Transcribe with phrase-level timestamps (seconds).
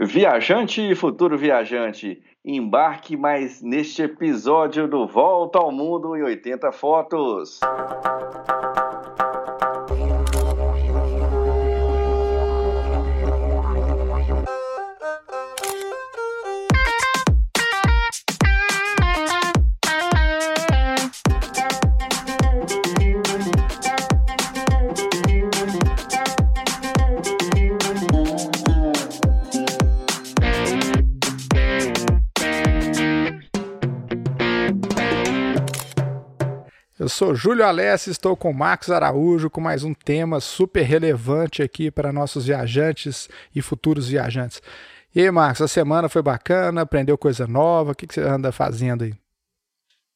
[0.00, 7.58] Viajante e futuro viajante, embarque mais neste episódio do Volta ao Mundo em 80 Fotos.
[37.18, 42.12] Sou Júlio Alessi, estou com Marcos Araújo com mais um tema super relevante aqui para
[42.12, 44.62] nossos viajantes e futuros viajantes.
[45.12, 48.52] E aí, Marcos, a semana foi bacana, aprendeu coisa nova, o que, que você anda
[48.52, 49.14] fazendo aí?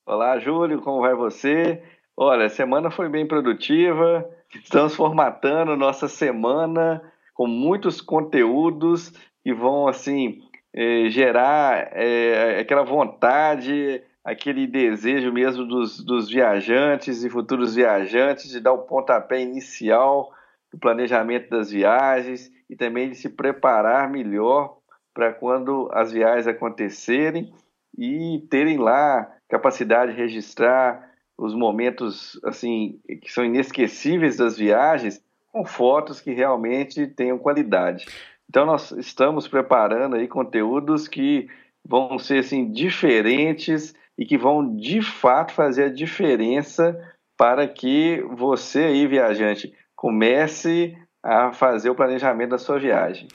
[0.07, 1.83] Olá, Júlio, como vai você?
[2.17, 7.03] Olha, a semana foi bem produtiva, estamos formatando nossa semana
[7.35, 10.39] com muitos conteúdos que vão, assim,
[10.73, 18.61] eh, gerar eh, aquela vontade aquele desejo mesmo dos, dos viajantes e futuros viajantes de
[18.61, 20.33] dar o pontapé inicial
[20.73, 24.79] do planejamento das viagens e também de se preparar melhor
[25.13, 27.53] para quando as viagens acontecerem
[27.99, 35.65] e terem lá capacidade de registrar os momentos assim que são inesquecíveis das viagens com
[35.65, 38.07] fotos que realmente tenham qualidade.
[38.49, 41.49] Então nós estamos preparando aí conteúdos que
[41.85, 46.97] vão ser assim diferentes e que vão de fato fazer a diferença
[47.37, 53.27] para que você aí, viajante, comece a fazer o planejamento da sua viagem.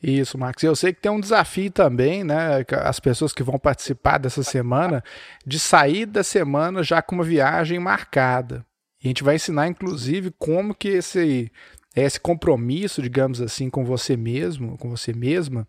[0.00, 0.62] Isso, Max.
[0.62, 2.64] Eu sei que tem um desafio também, né?
[2.84, 5.02] As pessoas que vão participar dessa semana,
[5.44, 8.64] de sair da semana já com uma viagem marcada.
[9.02, 11.50] E a gente vai ensinar, inclusive, como que esse,
[11.96, 15.66] esse compromisso, digamos assim, com você mesmo, com você mesma,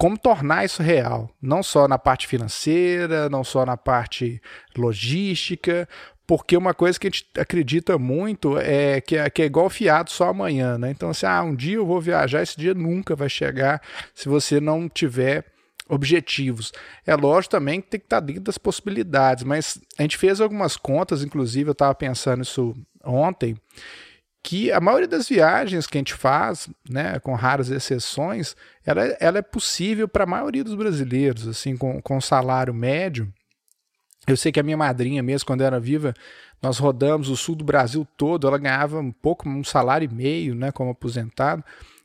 [0.00, 4.40] como tornar isso real, não só na parte financeira, não só na parte
[4.74, 5.86] logística,
[6.26, 10.10] porque uma coisa que a gente acredita muito é que, é que é igual fiado
[10.10, 10.90] só amanhã, né?
[10.90, 13.82] Então, assim, ah, um dia eu vou viajar, esse dia nunca vai chegar
[14.14, 15.44] se você não tiver
[15.86, 16.72] objetivos.
[17.06, 20.78] É lógico também que tem que estar dentro das possibilidades, mas a gente fez algumas
[20.78, 23.54] contas, inclusive eu estava pensando isso ontem,
[24.42, 29.38] que a maioria das viagens que a gente faz, né, com raras exceções, ela, ela
[29.38, 33.32] é possível para a maioria dos brasileiros, assim, com, com salário médio.
[34.26, 36.14] Eu sei que a minha madrinha mesmo, quando era viva,
[36.62, 40.54] nós rodamos o sul do Brasil todo, ela ganhava um pouco, um salário e meio,
[40.54, 41.62] né, como aposentado,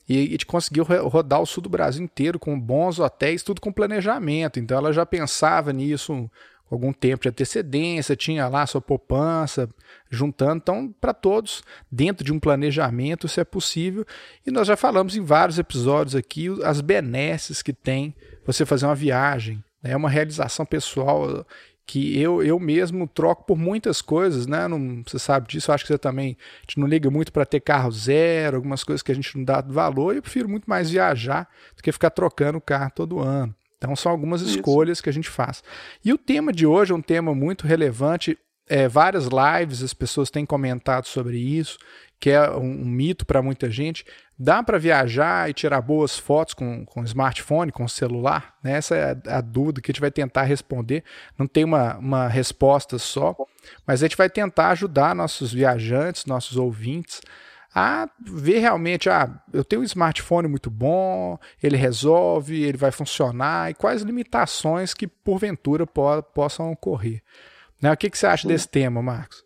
[0.07, 3.71] e a gente conseguiu rodar o sul do Brasil inteiro com bons hotéis, tudo com
[3.71, 4.59] planejamento.
[4.59, 6.29] Então ela já pensava nisso
[6.67, 9.69] com algum tempo de antecedência, tinha lá sua poupança,
[10.09, 10.57] juntando.
[10.57, 14.05] Então, para todos, dentro de um planejamento, isso é possível.
[14.45, 18.15] E nós já falamos em vários episódios aqui as benesses que tem
[18.45, 19.63] você fazer uma viagem.
[19.81, 19.91] Né?
[19.91, 21.45] É uma realização pessoal
[21.85, 24.67] que eu, eu mesmo troco por muitas coisas, né?
[24.67, 27.59] Não, você sabe disso, acho que você também a gente não liga muito para ter
[27.59, 31.47] carro zero, algumas coisas que a gente não dá valor, eu prefiro muito mais viajar
[31.77, 33.53] do que ficar trocando o carro todo ano.
[33.77, 34.55] Então são algumas Isso.
[34.55, 35.63] escolhas que a gente faz.
[36.03, 38.37] E o tema de hoje é um tema muito relevante.
[38.67, 41.77] É, várias lives as pessoas têm comentado sobre isso,
[42.19, 44.05] que é um, um mito para muita gente.
[44.37, 48.55] Dá para viajar e tirar boas fotos com, com smartphone, com celular?
[48.63, 48.73] Né?
[48.73, 51.03] Essa é a, a, dúvida que a gente vai tentar responder.
[51.37, 53.35] Não tem uma, uma resposta só,
[53.85, 57.21] mas a gente vai tentar ajudar nossos viajantes, nossos ouvintes
[57.75, 63.69] a ver realmente, ah, eu tenho um smartphone muito bom, ele resolve, ele vai funcionar,
[63.69, 67.21] e quais limitações que porventura po possam ocorrer.
[67.81, 67.91] Né?
[67.91, 69.43] O que, que você acha desse tema, Marcos?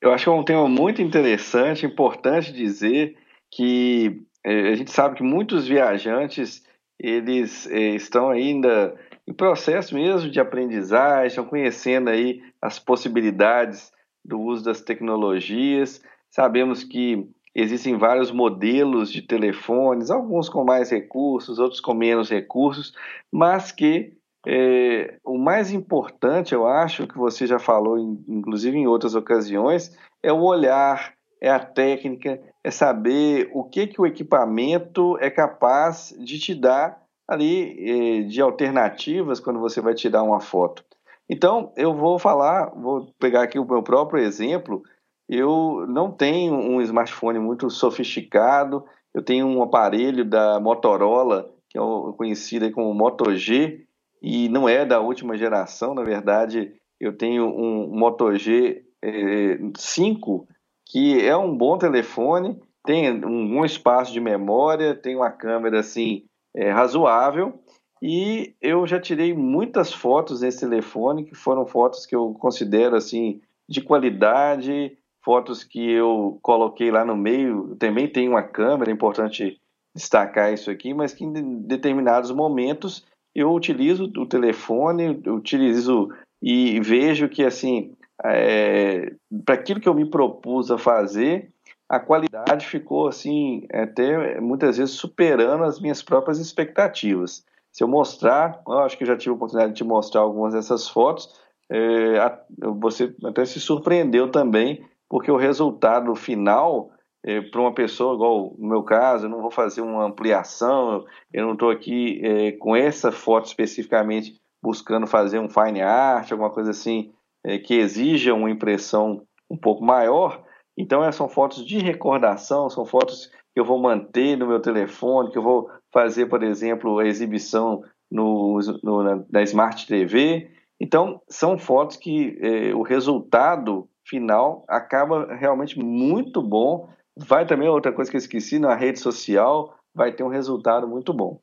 [0.00, 3.14] Eu acho que é um tema muito interessante, importante dizer
[3.50, 6.64] que é, a gente sabe que muitos viajantes
[6.98, 8.94] eles é, estão ainda
[9.26, 13.92] em processo mesmo de aprendizagem, estão conhecendo aí as possibilidades
[14.24, 16.02] do uso das tecnologias.
[16.34, 22.92] Sabemos que existem vários modelos de telefones, alguns com mais recursos, outros com menos recursos,
[23.30, 27.96] mas que é, o mais importante, eu acho, que você já falou,
[28.26, 34.00] inclusive em outras ocasiões, é o olhar, é a técnica, é saber o que, que
[34.00, 40.24] o equipamento é capaz de te dar ali é, de alternativas quando você vai tirar
[40.24, 40.84] uma foto.
[41.30, 44.82] Então, eu vou falar, vou pegar aqui o meu próprio exemplo,
[45.28, 51.82] eu não tenho um smartphone muito sofisticado, eu tenho um aparelho da Motorola, que é
[52.16, 53.84] conhecido como Moto G,
[54.22, 60.48] e não é da última geração, na verdade, eu tenho um Moto G eh, 5,
[60.86, 66.24] que é um bom telefone, tem um bom espaço de memória, tem uma câmera assim
[66.54, 67.60] é, razoável.
[68.02, 73.40] E eu já tirei muitas fotos nesse telefone, que foram fotos que eu considero assim
[73.66, 77.74] de qualidade, fotos que eu coloquei lá no meio.
[77.76, 79.60] Também tem uma câmera, é importante
[79.94, 83.04] destacar isso aqui, mas que em determinados momentos
[83.34, 86.10] eu utilizo o telefone, utilizo
[86.42, 89.12] e vejo que assim, é,
[89.44, 91.48] para aquilo que eu me propus a fazer,
[91.88, 97.44] a qualidade ficou assim, até muitas vezes superando as minhas próprias expectativas.
[97.72, 100.88] Se eu mostrar, eu acho que já tive a oportunidade de te mostrar algumas dessas
[100.88, 101.28] fotos,
[101.70, 102.38] é,
[102.78, 106.90] você até se surpreendeu também, porque o resultado final,
[107.24, 111.44] é, para uma pessoa, igual no meu caso, eu não vou fazer uma ampliação, eu
[111.46, 116.70] não estou aqui é, com essa foto especificamente buscando fazer um fine art, alguma coisa
[116.70, 117.12] assim,
[117.44, 120.42] é, que exija uma impressão um pouco maior,
[120.76, 125.30] então, essas são fotos de recordação, são fotos que eu vou manter no meu telefone,
[125.30, 130.50] que eu vou fazer, por exemplo, a exibição no, no na, na, Smart TV.
[130.80, 136.88] Então, são fotos que eh, o resultado final acaba realmente muito bom.
[137.16, 141.12] Vai também, outra coisa que eu esqueci, na rede social, vai ter um resultado muito
[141.12, 141.40] bom.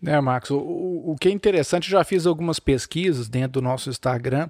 [0.00, 0.50] Né, Marcos?
[0.50, 4.48] O, o que é interessante, eu já fiz algumas pesquisas dentro do nosso Instagram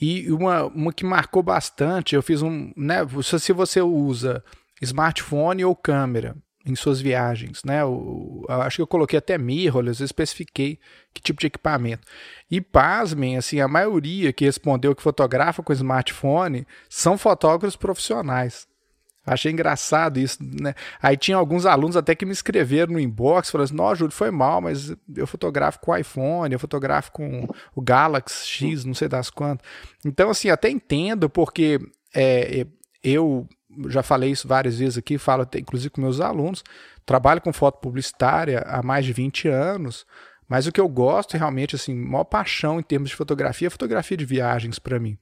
[0.00, 2.72] e uma, uma que marcou bastante, eu fiz um.
[2.76, 4.44] Né, se você usa
[4.80, 6.36] smartphone ou câmera
[6.68, 7.82] em suas viagens, né?
[7.82, 10.78] Eu, acho que eu coloquei até mirrorless, especifiquei
[11.12, 12.06] que tipo de equipamento.
[12.50, 18.66] E pasmem, assim, a maioria que respondeu que fotografa com smartphone são fotógrafos profissionais.
[19.28, 20.74] Achei engraçado isso, né?
[21.02, 24.30] Aí tinha alguns alunos até que me escreveram no inbox, falando assim, não, Júlio, foi
[24.30, 29.08] mal, mas eu fotografo com o iPhone, eu fotografo com o Galaxy X, não sei
[29.08, 29.66] das quantas.
[30.04, 31.78] Então, assim, até entendo, porque
[32.14, 32.66] é,
[33.02, 33.46] eu
[33.88, 36.64] já falei isso várias vezes aqui, falo até, inclusive com meus alunos,
[37.04, 40.06] trabalho com foto publicitária há mais de 20 anos,
[40.48, 44.16] mas o que eu gosto realmente, assim, maior paixão em termos de fotografia é fotografia
[44.16, 45.18] de viagens para mim.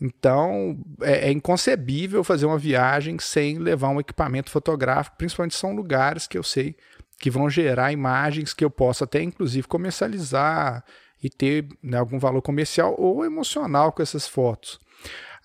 [0.00, 6.26] Então, é, é, inconcebível fazer uma viagem sem levar um equipamento fotográfico, principalmente são lugares
[6.26, 6.74] que eu sei
[7.18, 10.82] que vão gerar imagens que eu possa até, inclusive, comercializar
[11.22, 14.80] e ter né, algum valor comercial ou emocional com essas fotos.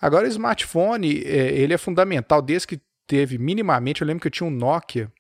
[0.02, 4.32] Agora, o smartphone, é, ele é fundamental, desde que teve minimamente, eu lembro que eu
[4.32, 5.12] tinha um Nokia,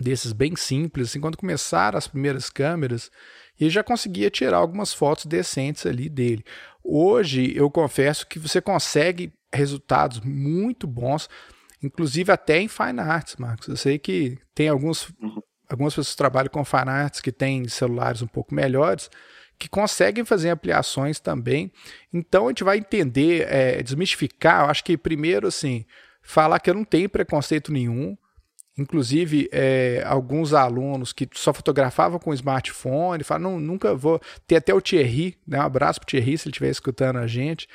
[0.00, 3.10] desses bem simples, assim, quando começaram as primeiras câmeras,
[3.58, 6.44] e já conseguia tirar algumas fotos decentes ali dele.
[6.84, 11.28] Hoje, eu confesso que você consegue resultados muito bons,
[11.82, 13.68] inclusive até em Fine Arts, Marcos.
[13.68, 15.40] Eu sei que tem alguns, uhum.
[15.68, 19.10] algumas pessoas que trabalham com Fine Arts que têm celulares um pouco melhores,
[19.58, 21.72] que conseguem fazer ampliações também.
[22.12, 24.64] Então, a gente vai entender, é, desmistificar.
[24.64, 25.84] Eu acho que primeiro, assim,
[26.22, 28.16] falar que eu não tenho preconceito nenhum.
[28.78, 34.20] Inclusive, é, alguns alunos que só fotografavam com smartphone, falam, não, nunca vou.
[34.46, 35.58] Tem até o Thierry, né?
[35.58, 37.66] um abraço pro Thierry se ele estiver escutando a gente.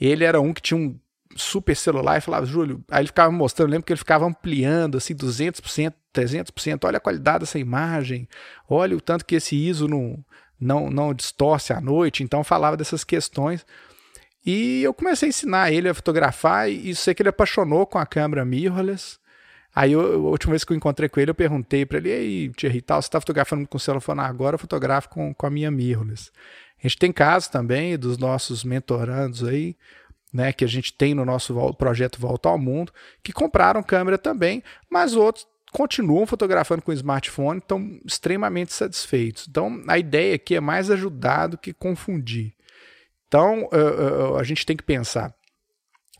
[0.00, 0.98] Ele era um que tinha um
[1.36, 5.14] super celular e falava, Júlio, aí ele ficava mostrando, lembro que ele ficava ampliando assim
[5.14, 8.28] 200%, 300%, olha a qualidade dessa imagem,
[8.68, 10.24] olha o tanto que esse ISO não,
[10.60, 13.64] não, não distorce à noite, então falava dessas questões.
[14.44, 18.06] E eu comecei a ensinar ele a fotografar e sei que ele apaixonou com a
[18.06, 19.18] câmera mirrorless.
[19.74, 22.12] Aí, eu, a última vez que eu encontrei com ele, eu perguntei para ele: e
[22.12, 24.26] aí, Thierry, tal, você está fotografando com o celular?
[24.26, 26.30] Agora eu fotografo com, com a minha mirrorless.
[26.78, 29.76] A gente tem casos também dos nossos mentorandos aí,
[30.32, 34.62] né, que a gente tem no nosso projeto Volta ao Mundo, que compraram câmera também,
[34.90, 39.46] mas outros continuam fotografando com smartphone, estão extremamente satisfeitos.
[39.48, 42.54] Então, a ideia aqui é mais ajudar do que confundir.
[43.26, 43.68] Então,
[44.38, 45.34] a gente tem que pensar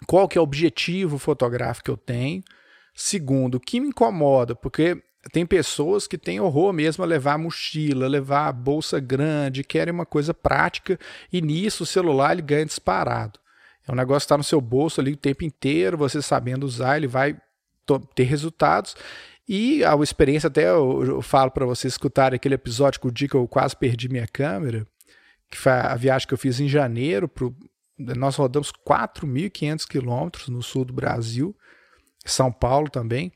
[0.06, 2.42] qual que é o objetivo fotográfico que eu tenho,
[3.00, 5.00] Segundo, o que me incomoda, porque
[5.32, 10.34] tem pessoas que têm horror mesmo a levar mochila, levar bolsa grande, querem uma coisa
[10.34, 10.98] prática
[11.32, 13.38] e nisso o celular ele ganha disparado.
[13.86, 16.96] É um negócio que está no seu bolso ali o tempo inteiro, você sabendo usar,
[16.96, 17.40] ele vai
[18.16, 18.96] ter resultados.
[19.48, 23.28] E a experiência, até eu, eu falo para vocês escutarem aquele episódio que o dia
[23.28, 24.86] que eu quase perdi minha câmera,
[25.50, 27.26] que foi a viagem que eu fiz em janeiro.
[27.26, 27.56] Pro,
[27.98, 31.56] nós rodamos 4.500 quilômetros no sul do Brasil
[32.30, 33.32] são Paulo também,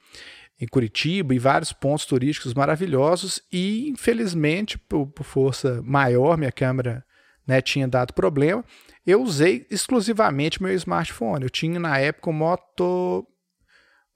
[0.60, 7.04] em Curitiba e vários pontos turísticos maravilhosos e infelizmente por, por força maior minha câmera
[7.46, 8.64] né, tinha dado problema.
[9.04, 11.44] Eu usei exclusivamente meu smartphone.
[11.44, 13.26] Eu tinha na época o Moto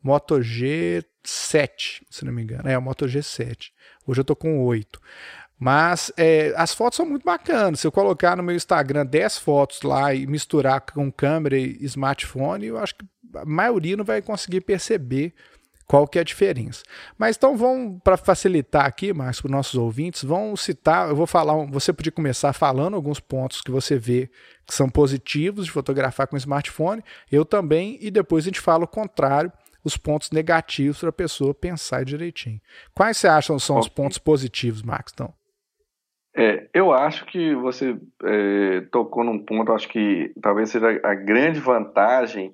[0.03, 2.69] Moto G7, se não me engano.
[2.69, 3.71] É o Moto G7.
[4.07, 5.01] Hoje eu tô com 8.
[5.59, 7.81] Mas é, as fotos são muito bacanas.
[7.81, 12.67] Se eu colocar no meu Instagram 10 fotos lá e misturar com câmera e smartphone,
[12.67, 15.35] eu acho que a maioria não vai conseguir perceber
[15.87, 16.83] Qual que é a diferença?
[17.17, 21.29] Mas então vamos, para facilitar aqui, Marcos, para os nossos ouvintes, vamos citar, eu vou
[21.29, 24.29] falar, você podia começar falando alguns pontos que você vê
[24.67, 28.89] que são positivos de fotografar com smartphone, eu também, e depois a gente fala o
[28.89, 29.53] contrário,
[29.87, 32.61] os pontos negativos para a pessoa pensar direitinho.
[32.93, 35.13] Quais você acha são os pontos positivos, Marcos?
[35.15, 35.33] Então?
[36.37, 41.61] É, eu acho que você é, tocou num ponto, acho que talvez seja a grande
[41.61, 42.53] vantagem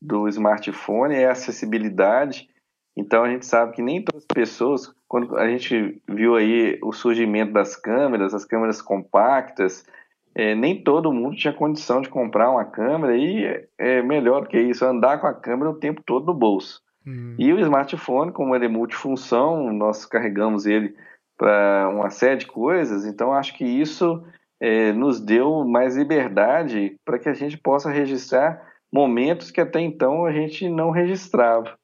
[0.00, 2.50] do smartphone é a acessibilidade.
[2.94, 6.92] Então a gente sabe que nem todas as pessoas, quando a gente viu aí o
[6.92, 9.86] surgimento das câmeras, as câmeras compactas,
[10.34, 14.58] é, nem todo mundo tinha condição de comprar uma câmera e é melhor do que
[14.58, 16.82] isso, andar com a câmera o tempo todo no bolso.
[17.06, 17.36] Hum.
[17.38, 20.94] E o smartphone, como ele é multifunção, nós carregamos ele
[21.36, 24.22] para uma série de coisas, então acho que isso
[24.60, 28.60] é, nos deu mais liberdade para que a gente possa registrar
[28.92, 31.76] momentos que até então a gente não registrava.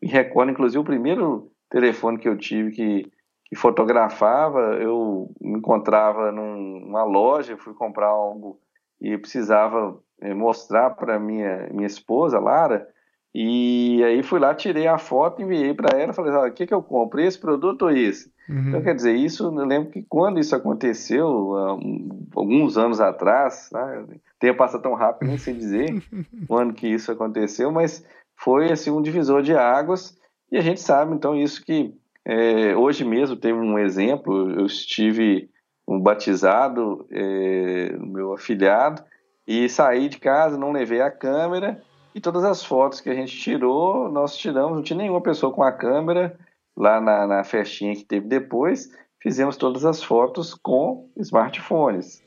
[0.00, 3.12] Me recordo, inclusive, o primeiro telefone que eu tive que,
[3.54, 8.58] que fotografava, eu me encontrava numa loja, fui comprar algo
[9.00, 12.86] e precisava é, mostrar para minha minha esposa, Lara,
[13.32, 16.82] e aí fui lá, tirei a foto, enviei para ela, falei, o que, que eu
[16.82, 18.32] compro, esse produto ou esse?
[18.48, 18.68] Uhum.
[18.68, 24.04] Então, quer dizer, isso, eu lembro que quando isso aconteceu, um, alguns anos atrás, né,
[24.38, 26.02] tempo passa tão rápido, nem sei dizer
[26.46, 28.04] quando que isso aconteceu, mas
[28.36, 30.16] foi assim um divisor de águas,
[30.50, 31.92] e a gente sabe, então, isso que
[32.26, 35.50] é, hoje mesmo teve um exemplo, eu estive
[35.86, 39.02] um batizado, é, meu afilhado,
[39.46, 41.82] e saí de casa, não levei a câmera,
[42.14, 45.62] e todas as fotos que a gente tirou, nós tiramos, não tinha nenhuma pessoa com
[45.62, 46.38] a câmera
[46.76, 48.88] lá na, na festinha que teve depois,
[49.20, 52.22] fizemos todas as fotos com smartphones.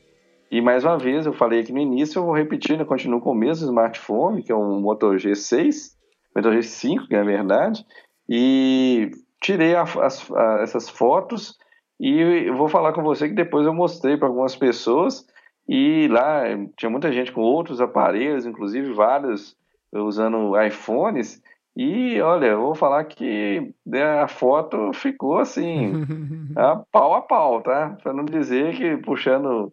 [0.49, 3.31] E mais uma vez, eu falei aqui no início, eu vou repetir, né, continuo com
[3.31, 5.95] o mesmo smartphone, que é um Moto G6,
[6.35, 7.85] Moto G5, que é verdade,
[8.29, 11.57] e tirei a, as, a, essas fotos
[11.99, 15.25] e vou falar com você que depois eu mostrei para algumas pessoas
[15.67, 16.43] e lá
[16.77, 19.55] tinha muita gente com outros aparelhos, inclusive vários
[19.93, 21.41] usando iPhones.
[21.75, 25.93] E olha, eu vou falar que né, a foto ficou assim,
[26.55, 27.97] a pau a pau, tá?
[28.01, 29.71] Para não dizer que puxando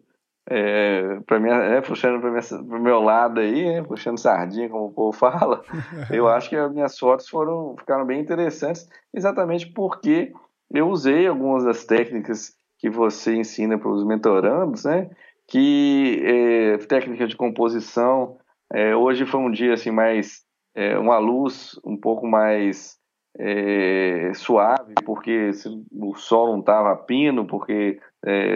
[0.49, 4.93] é, para minha, é, puxando para o meu lado aí, né, puxando sardinha, como o
[4.93, 5.63] povo fala,
[6.11, 10.31] eu acho que as minhas fotos foram ficaram bem interessantes, exatamente porque
[10.71, 15.09] eu usei algumas das técnicas que você ensina para os mentorandos, né?
[15.47, 18.37] Que é, técnica de composição,
[18.73, 20.43] é, hoje foi um dia assim mais
[20.75, 22.97] é, uma luz um pouco mais
[23.37, 25.51] é, suave, porque
[25.91, 27.99] o sol não estava pino, porque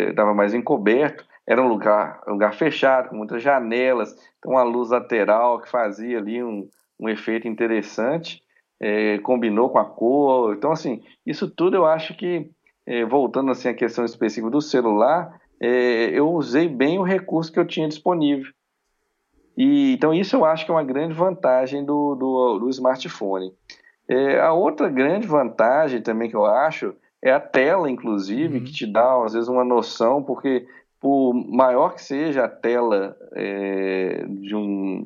[0.10, 1.25] estava é, mais encoberto.
[1.50, 6.20] Era um lugar, um lugar fechado, com muitas janelas, então uma luz lateral que fazia
[6.20, 8.44] ali um, um efeito interessante,
[8.79, 10.53] é, combinou com a cor.
[10.56, 12.51] Então, assim, isso tudo eu acho que,
[12.86, 17.68] é, voltando assim à questão específica do celular, eu usei bem o recurso que eu
[17.68, 18.50] tinha disponível.
[19.58, 23.51] E, então, isso eu acho que é uma grande vantagem do, do, do smartphone.
[24.08, 28.63] É, a outra grande vantagem também que eu acho é a tela, inclusive, uhum.
[28.63, 30.65] que te dá, às vezes, uma noção, porque
[31.00, 35.06] por maior que seja a tela é, de um,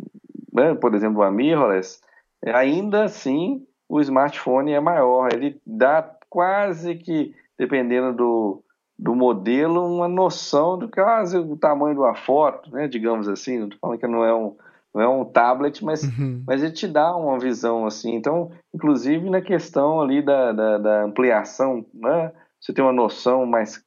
[0.52, 2.00] né, por exemplo, uma mirrorless,
[2.44, 5.32] é, ainda assim o smartphone é maior.
[5.32, 8.64] Ele dá quase que, dependendo do,
[8.98, 13.60] do modelo uma noção do que quase o tamanho de uma foto, né, digamos assim,
[13.60, 14.56] não estou falando que não é um
[14.94, 16.44] não é um tablet, mas, uhum.
[16.46, 18.14] mas ele te dá uma visão assim.
[18.14, 23.84] Então, inclusive na questão ali da, da, da ampliação, né, você tem uma noção mais,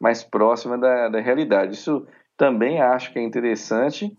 [0.00, 1.74] mais próxima da, da realidade.
[1.74, 4.16] Isso também acho que é interessante.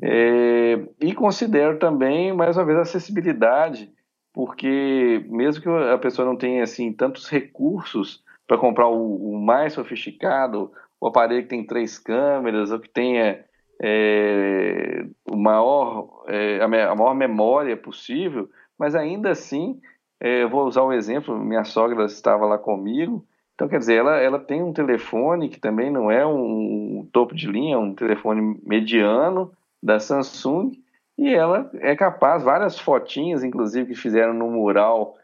[0.00, 3.90] É, e considero também, mais uma vez, a acessibilidade,
[4.32, 9.72] porque mesmo que a pessoa não tenha assim tantos recursos para comprar o, o, mais
[9.72, 13.44] sofisticado, o aparelho que tem três câmeras, ou que tenha
[13.82, 19.80] é, o maior, é, a maior memória possível, mas ainda assim,
[20.20, 24.18] é, eu vou usar um exemplo, minha sogra estava lá comigo, então quer dizer, ela,
[24.18, 29.50] ela tem um telefone que também não é um, topo de linha, um telefone mediano
[29.82, 30.72] da Samsung,
[31.16, 35.16] e ela é capaz, várias fotinhas, inclusive, que fizeram no mural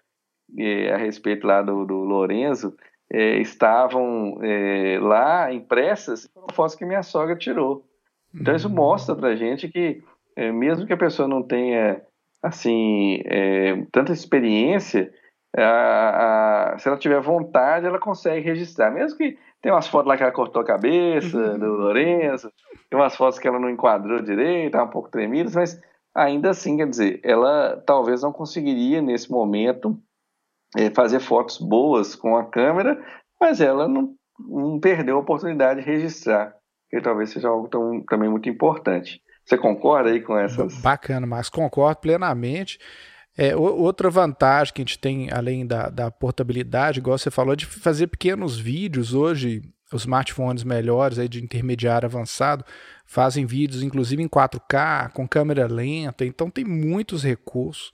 [0.58, 2.74] é, a respeito lá do, do Lorenzo,
[3.12, 7.84] é, estavam é, lá impressas foram fotos que minha sogra tirou.
[8.34, 10.02] Então isso mostra para gente que
[10.34, 12.00] é, mesmo que a pessoa não tenha
[12.42, 15.12] assim é, tanta experiência,
[15.56, 18.90] a, a, se ela tiver vontade, ela consegue registrar.
[18.90, 21.59] Mesmo que tem umas fotos lá que ela cortou a cabeça uhum.
[21.59, 22.50] do Lourenço,
[22.90, 25.80] tem umas fotos que ela não enquadrou direito, tá um pouco tremidas, mas
[26.14, 29.99] ainda assim, quer dizer, ela talvez não conseguiria nesse momento
[30.76, 33.02] é, fazer fotos boas com a câmera,
[33.40, 36.54] mas ela não, não perdeu a oportunidade de registrar,
[36.90, 39.21] que talvez seja algo tão, também muito importante.
[39.44, 40.80] Você concorda aí com essas?
[40.80, 42.78] Bacana, mas concordo plenamente.
[43.36, 47.56] É, outra vantagem que a gente tem, além da, da portabilidade, igual você falou, é
[47.56, 49.14] de fazer pequenos vídeos.
[49.14, 49.62] Hoje,
[49.92, 52.64] os smartphones melhores aí de intermediário avançado
[53.06, 57.92] fazem vídeos, inclusive em 4K, com câmera lenta, então tem muitos recursos.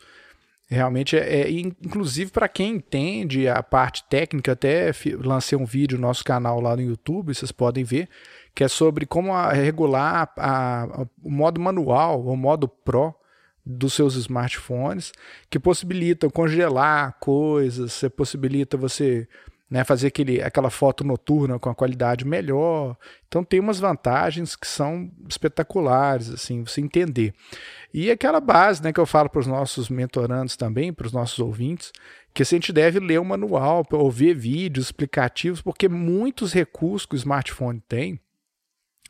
[0.70, 4.92] Realmente é, é inclusive para quem entende a parte técnica, até
[5.24, 8.08] lancei um vídeo no nosso canal lá no YouTube, vocês podem ver,
[8.54, 13.14] que é sobre como regular a, a, o modo manual, o modo Pro
[13.68, 15.12] dos seus smartphones,
[15.50, 19.28] que possibilitam congelar coisas, você possibilita você
[19.70, 22.96] né, fazer aquele, aquela foto noturna com a qualidade melhor.
[23.26, 27.34] Então tem umas vantagens que são espetaculares, assim, você entender.
[27.92, 31.38] E aquela base né, que eu falo para os nossos mentorandos também, para os nossos
[31.38, 31.92] ouvintes,
[32.32, 37.14] que a gente deve ler o manual, ou ver vídeos explicativos, porque muitos recursos que
[37.14, 38.18] o smartphone tem,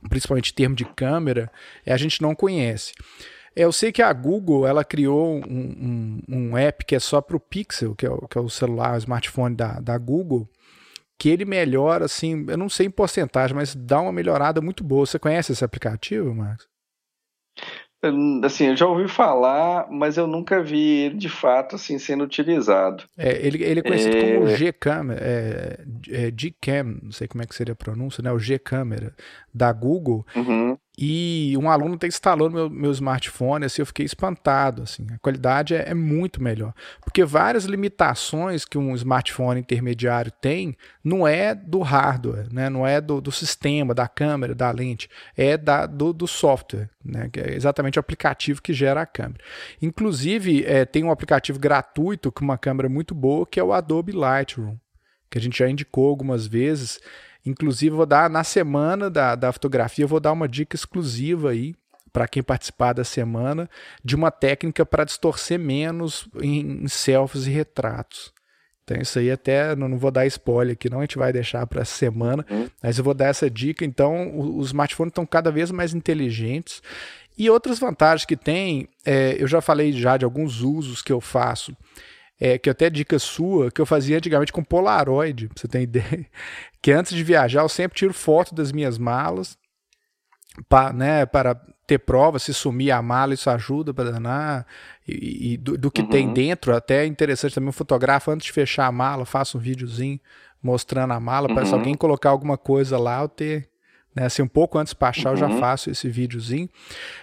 [0.08, 1.50] principalmente em termos de câmera,
[1.86, 2.92] a gente não conhece.
[3.58, 5.42] Eu sei que a Google ela criou um,
[6.28, 8.48] um, um app que é só para o Pixel, que é o, que é o
[8.48, 10.48] celular, o smartphone da, da Google,
[11.18, 15.04] que ele melhora, assim, eu não sei em porcentagem, mas dá uma melhorada muito boa.
[15.04, 16.68] Você conhece esse aplicativo, Marcos?
[18.44, 23.02] Assim, eu já ouvi falar, mas eu nunca vi ele de fato assim sendo utilizado.
[23.18, 24.34] É, ele, ele é conhecido é...
[24.34, 28.30] como Gcam, é, é, Gcam, não sei como é que seria a pronúncia, né?
[28.30, 29.12] O Gcâmera
[29.52, 30.24] da Google.
[30.36, 30.78] Uhum.
[31.00, 35.18] E um aluno até instalou no meu, meu smartphone, assim, eu fiquei espantado, assim, a
[35.18, 36.74] qualidade é, é, muito melhor.
[37.00, 42.68] Porque várias limitações que um smartphone intermediário tem não é do hardware, né?
[42.68, 47.28] não é do, do sistema, da câmera, da lente, é da, do, do software, né?
[47.32, 49.40] que é exatamente o aplicativo que gera a câmera.
[49.80, 54.10] Inclusive, é, tem um aplicativo gratuito com uma câmera muito boa, que é o Adobe
[54.10, 54.76] Lightroom,
[55.30, 56.98] que a gente já indicou algumas vezes,
[57.48, 61.74] Inclusive, vou dar na semana da, da fotografia, vou dar uma dica exclusiva aí
[62.12, 63.68] para quem participar da semana
[64.04, 68.32] de uma técnica para distorcer menos em, em selfies e retratos.
[68.84, 71.66] Então, isso aí até não, não vou dar spoiler aqui, não, a gente vai deixar
[71.66, 72.68] para essa semana, uhum.
[72.82, 73.84] mas eu vou dar essa dica.
[73.84, 76.82] Então, os smartphones estão cada vez mais inteligentes.
[77.36, 81.20] E outras vantagens que tem, é, eu já falei já de alguns usos que eu
[81.20, 81.76] faço
[82.40, 86.26] é, que até dica sua, que eu fazia antigamente com Polaroid, pra você ter ideia.
[86.80, 89.58] Que antes de viajar eu sempre tiro foto das minhas malas,
[90.68, 91.54] pra, né, para
[91.86, 94.66] ter prova, se sumir a mala, isso ajuda para danar.
[95.06, 96.08] E, e do, do, que uhum.
[96.08, 99.60] tem dentro, até é interessante também, um fotógrafo, antes de fechar a mala, faça um
[99.60, 100.20] videozinho
[100.62, 101.54] mostrando a mala, uhum.
[101.54, 103.68] para se alguém colocar alguma coisa lá, eu ter
[104.14, 104.26] né?
[104.26, 105.34] Assim, um pouco antes de baixar, uhum.
[105.34, 105.58] eu já uhum.
[105.58, 106.68] faço esse videozinho.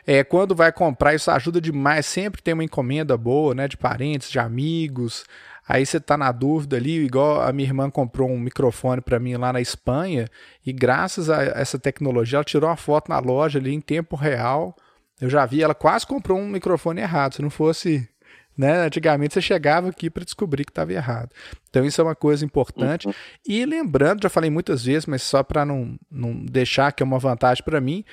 [0.05, 2.05] É, quando vai comprar, isso ajuda demais.
[2.05, 3.67] Sempre tem uma encomenda boa, né?
[3.67, 5.25] De parentes, de amigos.
[5.67, 9.35] Aí você tá na dúvida ali, igual a minha irmã comprou um microfone para mim
[9.35, 10.27] lá na Espanha,
[10.63, 14.75] e graças a essa tecnologia, ela tirou uma foto na loja ali em tempo real.
[15.19, 17.33] Eu já vi, ela quase comprou um microfone errado.
[17.33, 18.07] Se não fosse
[18.57, 18.85] né?
[18.85, 21.29] Antigamente você chegava aqui para descobrir que estava errado.
[21.69, 23.07] Então isso é uma coisa importante.
[23.07, 23.13] Uhum.
[23.47, 27.19] E lembrando, já falei muitas vezes, mas só para não, não deixar que é uma
[27.19, 28.03] vantagem para mim,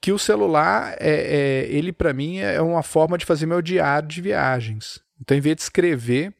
[0.00, 4.08] que o celular, é, é ele para mim é uma forma de fazer meu diário
[4.08, 5.00] de viagens.
[5.20, 6.34] Então, em vez de escrever,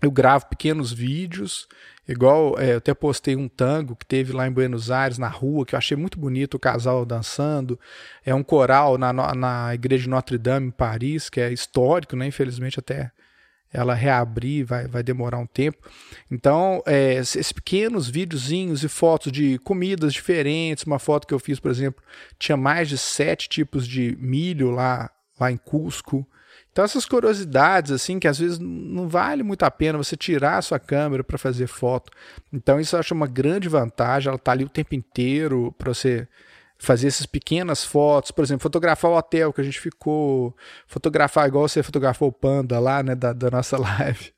[0.00, 1.68] eu gravo pequenos vídeos,
[2.08, 5.64] igual é, eu até postei um tango que teve lá em Buenos Aires, na rua,
[5.64, 7.78] que eu achei muito bonito o casal dançando.
[8.24, 12.26] É um coral na, na igreja de Notre Dame, em Paris, que é histórico, né?
[12.26, 13.10] Infelizmente, até
[13.72, 15.78] ela reabrir vai, vai demorar um tempo.
[16.30, 20.84] Então, é, esses pequenos videozinhos e fotos de comidas diferentes.
[20.84, 22.02] Uma foto que eu fiz, por exemplo,
[22.38, 25.10] tinha mais de sete tipos de milho lá,
[25.40, 26.26] lá em Cusco.
[26.72, 30.62] Então essas curiosidades assim que às vezes não vale muito a pena você tirar a
[30.62, 32.10] sua câmera para fazer foto.
[32.52, 36.26] Então isso eu acho uma grande vantagem, ela está ali o tempo inteiro para você
[36.78, 40.56] fazer essas pequenas fotos, por exemplo, fotografar o hotel que a gente ficou,
[40.88, 44.32] fotografar igual você fotografou o panda lá, né, da, da nossa live.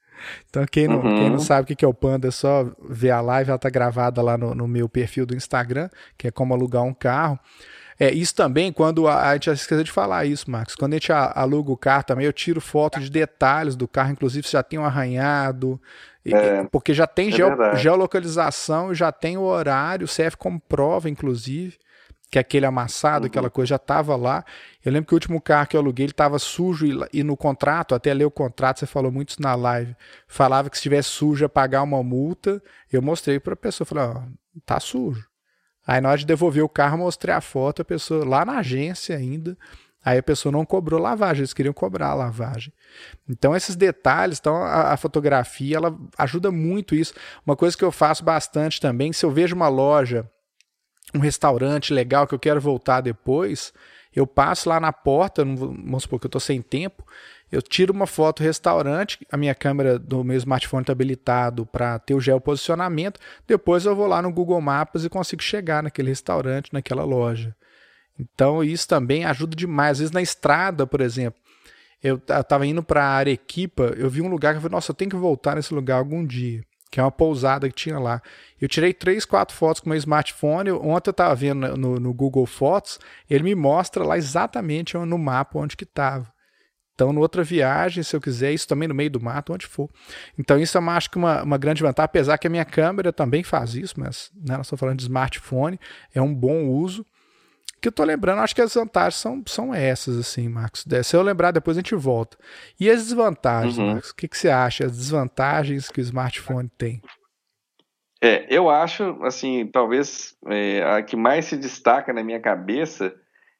[0.48, 1.16] Então quem não, uhum.
[1.16, 3.70] quem não sabe o que é o Panda é só ver a live, ela tá
[3.70, 7.38] gravada lá no, no meu perfil do Instagram, que é como alugar um carro.
[7.98, 10.74] É, isso também, quando a, a gente esqueceu de falar isso, Marcos.
[10.74, 14.46] Quando a gente aluga o carro também, eu tiro foto de detalhes do carro, inclusive
[14.46, 15.80] se já tem um arranhado,
[16.24, 21.78] é, porque já tem é geo, geolocalização, já tem o horário, serve como prova, inclusive,
[22.30, 23.26] que aquele amassado, uhum.
[23.26, 24.44] aquela coisa já estava lá.
[24.84, 27.36] Eu lembro que o último carro que eu aluguei, ele estava sujo e, e, no
[27.36, 29.94] contrato, até ler o contrato, você falou muito isso na live,
[30.26, 32.62] falava que se estivesse sujo ia pagar uma multa.
[32.90, 34.22] Eu mostrei para a pessoa, falei, ó,
[34.64, 35.28] tá sujo.
[35.86, 39.16] Aí na hora de devolver o carro, mostrei a foto, a pessoa lá na agência
[39.16, 39.56] ainda,
[40.04, 42.70] Aí a pessoa não cobrou lavagem, eles queriam cobrar a lavagem.
[43.26, 47.14] Então esses detalhes, então a, a, fotografia ela ajuda muito isso.
[47.46, 50.30] Uma coisa que eu faço bastante também, se eu vejo uma loja,
[51.14, 53.72] um restaurante legal que eu quero voltar depois,
[54.14, 57.02] eu passo lá na porta, vamos supor que eu estou sem tempo,
[57.54, 62.00] eu tiro uma foto do restaurante, a minha câmera do meu smartphone está habilitado para
[62.00, 66.72] ter o geoposicionamento, depois eu vou lá no Google Maps e consigo chegar naquele restaurante,
[66.72, 67.54] naquela loja.
[68.18, 69.92] Então isso também ajuda demais.
[69.92, 71.40] Às vezes na estrada, por exemplo,
[72.02, 75.10] eu estava indo para Arequipa, eu vi um lugar que eu falei, nossa, eu tenho
[75.12, 78.20] que voltar nesse lugar algum dia, que é uma pousada que tinha lá.
[78.60, 80.72] Eu tirei três, quatro fotos com meu smartphone.
[80.72, 82.98] Ontem eu estava vendo no, no, Google Fotos,
[83.30, 86.33] ele me mostra lá exatamente no mapa onde que estava.
[86.94, 89.90] Então, na outra viagem, se eu quiser, isso também no meio do mato, onde for.
[90.38, 93.42] Então, isso eu acho que uma, uma grande vantagem, apesar que a minha câmera também
[93.42, 95.78] faz isso, mas né, nós estamos falando de smartphone,
[96.14, 97.04] é um bom uso
[97.82, 100.86] que eu tô lembrando, acho que as vantagens são, são essas, assim, Marcos.
[101.02, 102.38] Se eu lembrar, depois a gente volta.
[102.80, 103.92] E as desvantagens, uhum.
[103.92, 104.10] Marcos?
[104.10, 104.86] O que, que você acha?
[104.86, 107.02] As desvantagens que o smartphone tem?
[108.22, 113.14] É, eu acho, assim, talvez é, a que mais se destaca na minha cabeça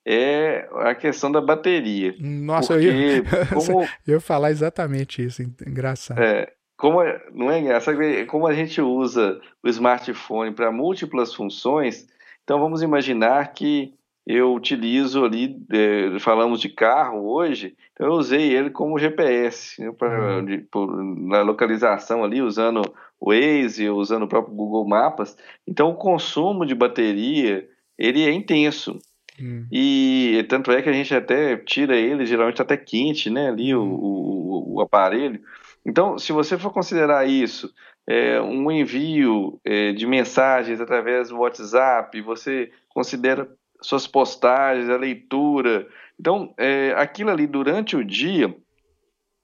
[0.07, 2.15] é a questão da bateria.
[2.19, 6.21] Nossa, eu ia, como, eu ia falar exatamente isso, engraçado.
[6.21, 7.01] É, como,
[7.33, 12.07] não é engraçado, como a gente usa o smartphone para múltiplas funções,
[12.43, 13.95] então vamos imaginar que
[14.27, 19.93] eu utilizo ali, é, falamos de carro hoje, então eu usei ele como GPS, né,
[19.93, 20.45] pra, uhum.
[20.45, 22.83] de, por, na localização ali, usando
[23.21, 25.37] o Waze, usando o próprio Google Maps.
[25.67, 28.99] Então o consumo de bateria, ele é intenso.
[29.41, 29.67] Uhum.
[29.71, 33.83] E tanto é que a gente até tira ele, geralmente até quente, né, ali o,
[33.83, 33.95] uhum.
[33.95, 35.41] o, o aparelho.
[35.85, 37.73] Então, se você for considerar isso,
[38.07, 43.49] é, um envio é, de mensagens através do WhatsApp, você considera
[43.81, 45.87] suas postagens, a leitura.
[46.19, 48.55] Então, é, aquilo ali durante o dia,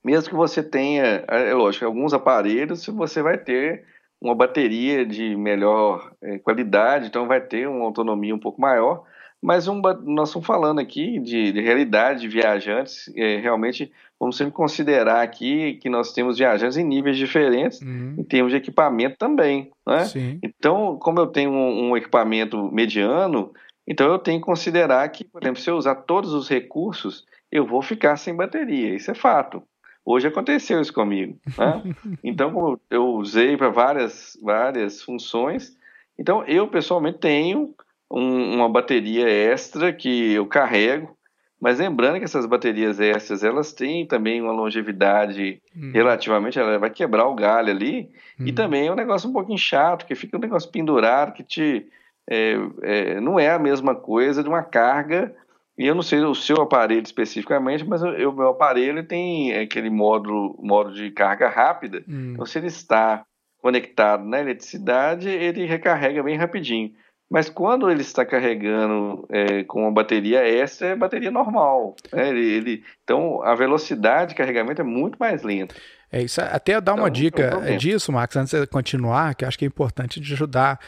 [0.04, 3.84] mesmo que você tenha, é, é lógico, alguns aparelhos, você vai ter
[4.20, 9.04] uma bateria de melhor é, qualidade, então vai ter uma autonomia um pouco maior.
[9.42, 14.52] Mas um, nós estamos falando aqui de, de realidade de viajantes, é, realmente vamos sempre
[14.52, 18.16] considerar aqui que nós temos viajantes em níveis diferentes, uhum.
[18.18, 19.70] em termos de equipamento também.
[19.86, 20.04] Né?
[20.42, 23.50] Então, como eu tenho um, um equipamento mediano,
[23.88, 27.66] então eu tenho que considerar que, por exemplo, se eu usar todos os recursos, eu
[27.66, 28.94] vou ficar sem bateria.
[28.94, 29.62] Isso é fato.
[30.04, 31.38] Hoje aconteceu isso comigo.
[31.58, 31.94] Né?
[32.22, 35.76] Então, como eu usei para várias, várias funções,
[36.18, 37.74] então eu pessoalmente tenho
[38.10, 41.16] um, uma bateria extra que eu carrego,
[41.60, 45.92] mas lembrando que essas baterias extras, elas têm também uma longevidade hum.
[45.92, 48.46] relativamente, ela vai quebrar o galho ali, hum.
[48.46, 51.86] e também é um negócio um pouquinho chato, que fica um negócio pendurado, que te
[52.30, 55.34] é, é, não é a mesma coisa de uma carga.
[55.76, 60.56] E eu não sei o seu aparelho especificamente, mas o meu aparelho tem aquele módulo,
[60.62, 62.04] módulo de carga rápida.
[62.08, 62.32] Hum.
[62.34, 63.24] Então, se ele está
[63.60, 66.92] conectado na eletricidade, ele recarrega bem rapidinho.
[67.30, 71.94] Mas quando ele está carregando é, com uma bateria extra, é bateria normal.
[72.12, 72.28] Né?
[72.28, 75.74] Ele, ele, então, a velocidade de carregamento é muito mais lenta.
[76.10, 76.40] É isso.
[76.40, 80.18] Até dar uma então, dica disso, Max, antes de continuar, que acho que é importante
[80.18, 80.80] de ajudar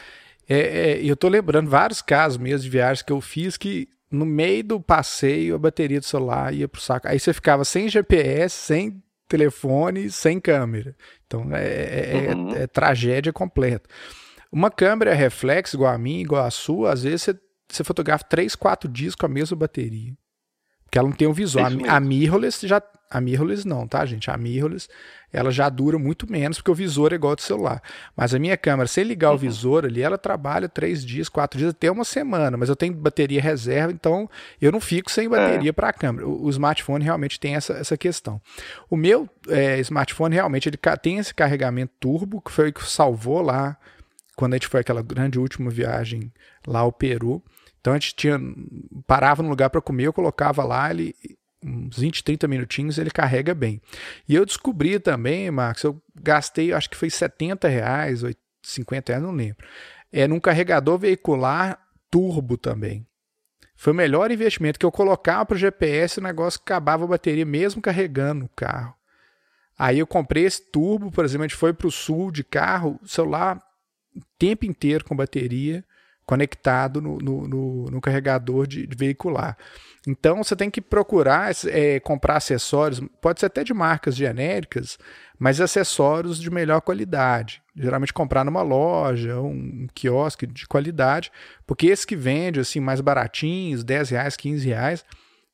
[0.47, 4.25] é, é, eu tô lembrando vários casos mesmo de viagens que eu fiz que no
[4.25, 7.07] meio do passeio a bateria do celular ia pro saco.
[7.07, 10.95] Aí você ficava sem GPS, sem telefone, sem câmera.
[11.25, 12.55] Então é, é, é, uhum.
[12.55, 13.89] é tragédia completa.
[14.53, 18.55] Uma câmera reflex igual a minha, igual a sua, às vezes você, você fotografa 3,
[18.55, 20.13] 4 dias com a mesma bateria.
[20.85, 21.65] Porque ela não tem um visual.
[21.87, 22.79] a, a mirrorless já.
[23.09, 24.29] A mirrorless não, tá, gente?
[24.29, 24.87] A mirrorless
[25.31, 27.81] ela já dura muito menos, porque o visor é igual ao do celular.
[28.15, 29.35] Mas a minha câmera, sem ligar uhum.
[29.35, 32.55] o visor ali, ela trabalha três dias, quatro dias, até uma semana.
[32.55, 34.29] Mas eu tenho bateria reserva, então
[34.61, 35.73] eu não fico sem bateria é.
[35.73, 36.27] para a câmera.
[36.27, 38.39] O, o, smartphone realmente tem essa, essa questão.
[38.87, 43.41] O meu é, smartphone realmente ele tem esse carregamento turbo, que foi o que salvou
[43.41, 43.75] lá
[44.35, 46.31] quando a gente foi aquela grande última viagem
[46.67, 47.43] lá ao Peru.
[47.79, 48.39] Então a gente tinha
[49.05, 51.15] parava no lugar para comer, eu colocava lá, ele
[51.65, 53.81] uns 20, 30 minutinhos ele carrega bem.
[54.27, 58.21] E eu descobri também, Marcos, eu gastei, acho que foi 70 reais,
[58.61, 59.65] 50 reais, não lembro.
[60.11, 61.79] É num carregador veicular
[62.11, 63.07] turbo também.
[63.75, 67.45] Foi o melhor investimento que eu colocava para o GPS, o negócio acabava a bateria
[67.45, 68.93] mesmo carregando o carro.
[69.77, 72.99] Aí eu comprei esse turbo, por exemplo, a gente foi para o sul de carro,
[73.05, 73.72] celular o
[74.37, 75.83] tempo inteiro com bateria
[76.25, 79.57] conectado no, no, no, no carregador de, de, veicular.
[80.07, 84.97] Então você tem que procurar é, comprar acessórios, pode ser até de marcas genéricas,
[85.37, 87.61] mas acessórios de melhor qualidade.
[87.75, 91.31] Geralmente comprar numa loja, um quiosque de qualidade,
[91.65, 95.05] porque esse que vende assim mais baratinhos, 10 reais, 15 reais,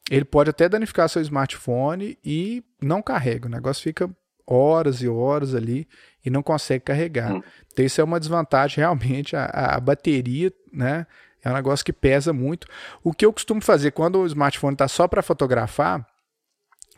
[0.10, 3.48] ele pode até danificar seu smartphone e não carrega.
[3.48, 4.10] O negócio fica
[4.50, 5.88] horas e horas ali
[6.26, 7.34] e não consegue carregar.
[7.34, 7.44] Hum.
[7.72, 9.36] Então isso é uma desvantagem realmente.
[9.36, 11.06] A, a, bateria, né?
[11.44, 12.68] É um negócio que pesa muito.
[13.04, 16.06] O que eu costumo fazer quando o smartphone está só para fotografar,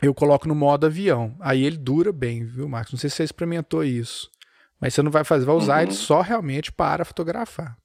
[0.00, 1.36] eu coloco no modo avião.
[1.38, 2.92] Aí ele dura bem, viu, Marcos?
[2.92, 4.30] Não sei se você experimentou isso.
[4.80, 5.82] Mas você não vai fazer, vai usar uhum.
[5.82, 7.76] ele só realmente para fotografar.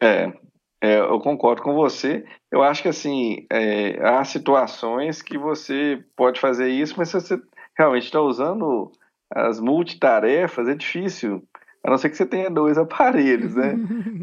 [0.00, 0.32] É,
[0.80, 2.24] é, eu concordo com você.
[2.50, 7.40] Eu acho que assim é, há situações que você pode fazer isso, mas se você
[7.80, 8.92] realmente está usando
[9.30, 11.42] as multitarefas, é difícil.
[11.82, 13.74] A não ser que você tenha dois aparelhos, né?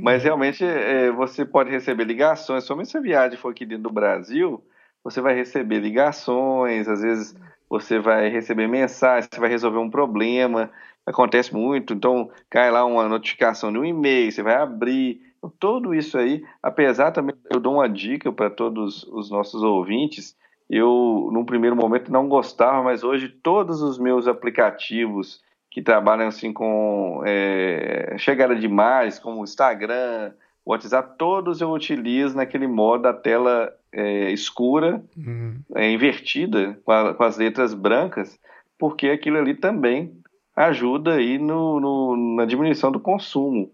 [0.01, 3.93] mas realmente é, você pode receber ligações, somente se a viagem for aqui dentro do
[3.93, 4.63] Brasil,
[5.03, 7.35] você vai receber ligações, às vezes
[7.69, 10.69] você vai receber mensagens, você vai resolver um problema
[11.07, 15.95] acontece muito, então cai lá uma notificação de um e-mail, você vai abrir, então, tudo
[15.95, 20.35] isso aí, apesar também, eu dou uma dica para todos os nossos ouvintes,
[20.69, 26.51] eu, num primeiro momento, não gostava, mas hoje todos os meus aplicativos que trabalham assim
[26.51, 30.31] com é, chegada de imagens, como Instagram,
[30.65, 35.59] WhatsApp, todos eu utilizo naquele modo da tela é, escura, uhum.
[35.75, 38.37] é, invertida, com, a, com, as letras brancas,
[38.77, 40.19] porque aquilo ali também
[40.55, 43.71] ajuda aí no, no, na diminuição do consumo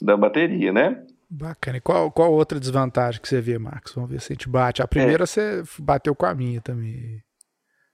[0.00, 1.04] da bateria, né?
[1.28, 1.78] Bacana.
[1.78, 3.94] E qual, qual outra desvantagem que você vê, Marcos?
[3.94, 4.82] Vamos ver se a gente bate.
[4.82, 5.26] A primeira é.
[5.26, 7.22] você bateu com a minha também.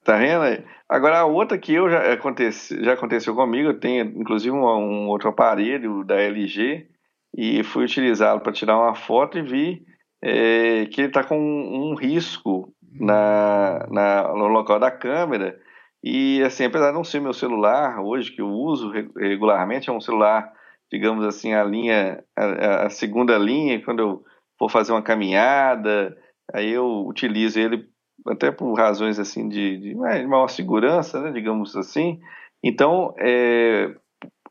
[0.04, 0.64] Tá vendo?
[0.88, 5.08] Agora a outra que eu já, acontece, já aconteceu comigo, eu tenho inclusive um, um
[5.08, 6.88] outro aparelho da LG
[7.36, 9.82] e fui utilizá-lo para tirar uma foto e vi
[10.20, 15.56] é, que ele está com um, um risco na, na, no local da câmera
[16.02, 20.00] e assim, apesar de não ser meu celular hoje, que eu uso regularmente, é um
[20.00, 20.52] celular,
[20.92, 24.24] digamos assim, a linha, a, a segunda linha, quando eu
[24.58, 26.14] for fazer uma caminhada,
[26.52, 27.88] aí eu utilizo ele
[28.26, 32.20] até por razões assim de, de, de maior segurança, né, digamos assim.
[32.62, 33.94] Então, é,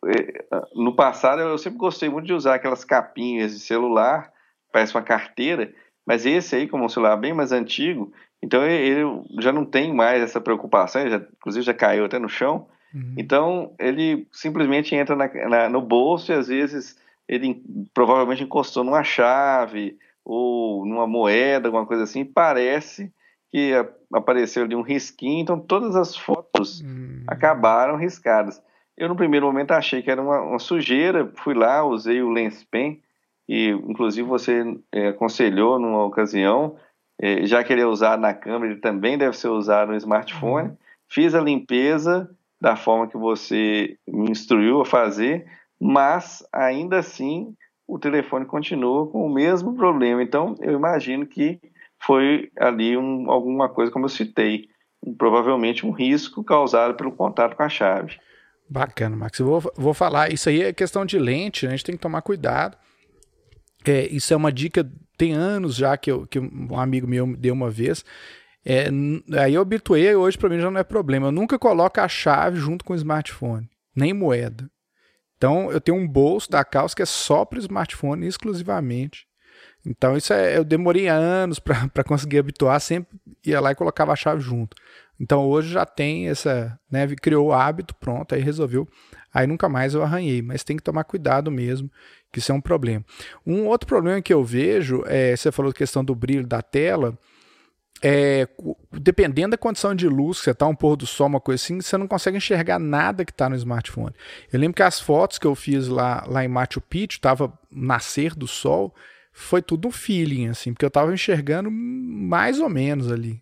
[0.08, 4.34] é, no passado eu sempre gostei muito de usar aquelas capinhas de celular,
[4.73, 5.71] parece uma carteira,
[6.08, 8.12] mas esse aí, como um celular bem mais antigo,
[8.43, 9.04] então ele
[9.39, 12.67] já não tem mais essa preocupação, já, inclusive já caiu até no chão.
[12.93, 13.15] Uhum.
[13.17, 19.04] Então ele simplesmente entra na, na, no bolso e às vezes ele provavelmente encostou numa
[19.04, 22.25] chave ou numa moeda, alguma coisa assim.
[22.25, 23.12] Parece
[23.51, 23.71] que
[24.13, 27.23] apareceu ali um risquinho, então todas as fotos uhum.
[27.27, 28.62] acabaram riscadas.
[28.97, 32.63] Eu no primeiro momento achei que era uma, uma sujeira, fui lá, usei o Lens
[32.63, 33.01] Pen
[33.47, 36.77] e inclusive você é, aconselhou numa ocasião
[37.21, 40.69] é, já que ele é usado na câmera, ele também deve ser usado no smartphone.
[40.69, 40.77] Uhum.
[41.08, 42.30] Fiz a limpeza
[42.62, 45.45] da forma que você me instruiu a fazer,
[45.80, 47.56] mas ainda assim
[47.88, 50.21] o telefone continua com o mesmo problema.
[50.21, 51.60] Então eu imagino que
[52.00, 54.67] foi ali um, alguma coisa, como eu citei,
[55.06, 58.19] um, provavelmente um risco causado pelo contato com a chave.
[58.69, 59.39] Bacana, Max.
[59.39, 61.74] Eu vou, vou falar, isso aí é questão de lente, né?
[61.74, 62.78] a gente tem que tomar cuidado.
[63.84, 67.36] É, isso é uma dica, tem anos já que, eu, que um amigo meu me
[67.36, 68.06] deu uma vez.
[68.63, 68.88] É,
[69.39, 71.28] aí eu habituei, hoje para mim já não é problema.
[71.28, 74.69] Eu nunca coloco a chave junto com o smartphone, nem moeda.
[75.38, 79.26] Então eu tenho um bolso da calça que é só para o smartphone exclusivamente.
[79.86, 84.15] Então isso é, eu demorei anos para conseguir habituar, sempre ia lá e colocava a
[84.15, 84.78] chave junto.
[85.19, 88.88] Então hoje já tem essa, né, criou o hábito, pronto, aí resolveu.
[89.34, 91.89] Aí nunca mais eu arranhei, mas tem que tomar cuidado mesmo
[92.32, 93.04] que isso é um problema.
[93.45, 97.17] Um outro problema que eu vejo, é, você falou da questão do brilho da tela,
[98.02, 98.48] é,
[98.92, 101.98] dependendo da condição de luz, você está um pôr do sol, uma coisa assim, você
[101.98, 104.14] não consegue enxergar nada que está no smartphone.
[104.52, 108.34] Eu lembro que as fotos que eu fiz lá, lá em Machu Picchu, estava nascer
[108.34, 108.94] do sol,
[109.32, 113.42] foi tudo um feeling, assim, porque eu estava enxergando mais ou menos ali.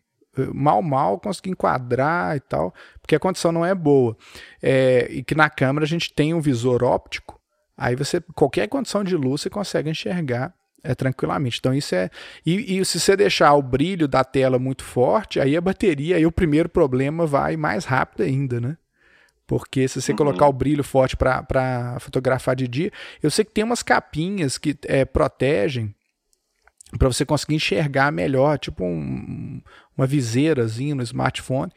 [0.53, 4.15] mal, mal consegui enquadrar e tal, porque a condição não é boa.
[4.61, 7.39] É, e que na câmera a gente tem um visor óptico,
[7.79, 11.57] Aí você, qualquer condição de luz, você consegue enxergar é, tranquilamente.
[11.59, 12.09] Então isso é.
[12.45, 16.25] E, e, se você deixar o brilho da tela muito forte, aí a bateria, aí
[16.25, 18.77] o primeiro problema vai mais rápido ainda, né?
[19.45, 20.17] Porque se você uhum.
[20.17, 24.77] colocar o brilho forte para fotografar de dia, eu sei que tem umas capinhas que
[24.85, 25.93] é, protegem
[26.97, 29.61] para você conseguir enxergar melhor, tipo um,
[29.97, 31.71] uma viseirazinha no smartphone.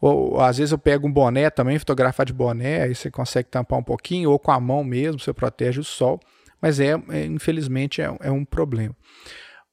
[0.00, 3.78] Ou às vezes eu pego um boné também, fotografar de boné, aí você consegue tampar
[3.78, 6.20] um pouquinho, ou com a mão mesmo, você protege o sol.
[6.62, 8.96] Mas é, é infelizmente, é, é, um problema.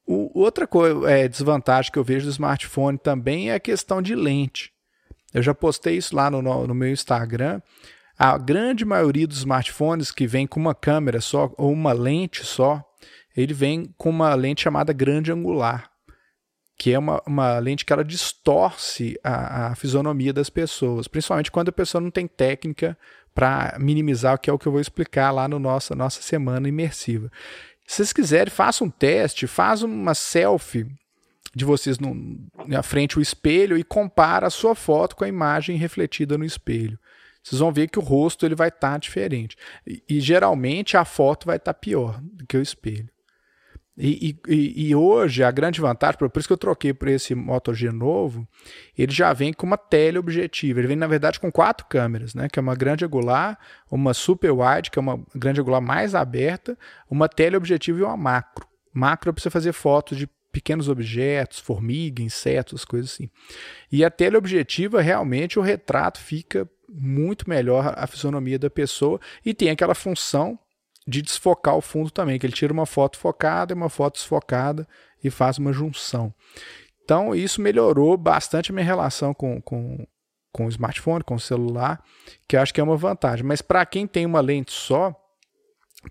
[0.05, 4.15] O, outra coisa, é, desvantagem que eu vejo do smartphone também é a questão de
[4.15, 4.73] lente.
[5.31, 7.61] Eu já postei isso lá no, no, no meu Instagram.
[8.17, 12.83] A grande maioria dos smartphones que vem com uma câmera só ou uma lente só,
[13.37, 15.91] ele vem com uma lente chamada grande angular
[16.79, 21.67] que é uma, uma lente que ela distorce a, a fisionomia das pessoas, principalmente quando
[21.67, 22.97] a pessoa não tem técnica
[23.33, 27.31] para minimizar, que é o que eu vou explicar lá no nossa nossa semana imersiva.
[27.87, 30.85] Se vocês quiserem, façam um teste, faz uma selfie
[31.55, 32.15] de vocês no,
[32.67, 36.99] na frente o espelho e compara a sua foto com a imagem refletida no espelho.
[37.41, 39.55] Vocês vão ver que o rosto ele vai estar tá diferente.
[39.87, 43.09] E, e, geralmente a foto vai estar tá pior do que o espelho.
[44.01, 47.73] E, e, e, hoje a grande vantagem, por isso que eu troquei por esse Moto
[47.73, 48.47] G novo,
[48.97, 50.79] ele já vem com uma teleobjetiva.
[50.79, 52.47] Ele vem, na verdade, com quatro câmeras, né?
[52.47, 53.59] Que é uma grande angular,
[53.91, 56.77] uma super wide, que é uma grande angular mais aberta,
[57.09, 58.65] uma teleobjetiva e uma macro.
[58.93, 63.29] Macro é para você fazer fotos de pequenos objetos, formiga, insetos, coisas assim.
[63.91, 69.69] E a teleobjetiva, realmente, o retrato fica muito melhor a fisionomia da pessoa e tem
[69.69, 70.57] aquela função
[71.09, 74.87] de desfocar o fundo também, que ele tira uma foto focada e uma foto desfocada
[75.23, 76.33] e faz uma junção.
[77.03, 80.05] Então, isso melhorou bastante a minha relação com, com,
[80.53, 82.03] com o smartphone, com o celular,
[82.47, 83.43] que eu acho que é uma vantagem.
[83.43, 85.15] Mas para quem tem uma lente só,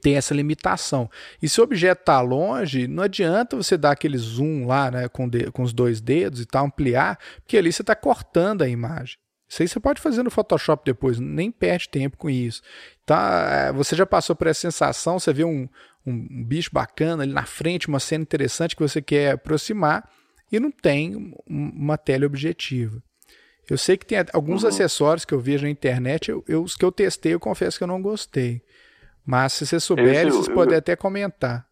[0.02, 1.08] tem essa limitação.
[1.40, 5.28] E se o objeto está longe, não adianta você dar aquele zoom lá né, com,
[5.28, 9.16] de, com os dois dedos e tal, ampliar, porque ali você está cortando a imagem.
[9.48, 12.60] Isso aí você pode fazer no Photoshop depois, nem perde tempo com isso.
[13.08, 15.66] Tá, é, você já passou por essa sensação, você vê um,
[16.06, 20.06] um, bicho bacana ali na frente, uma cena interessante que você quer aproximar
[20.52, 23.02] e não tem uma tela objetiva.
[23.70, 24.68] Eu sei que tem alguns uhum.
[24.68, 27.84] acessórios que eu vejo na internet, eu, eu, os que eu testei, eu confesso que
[27.84, 28.60] eu não gostei.
[29.24, 31.66] Mas se você souber, vocês podem até comentar.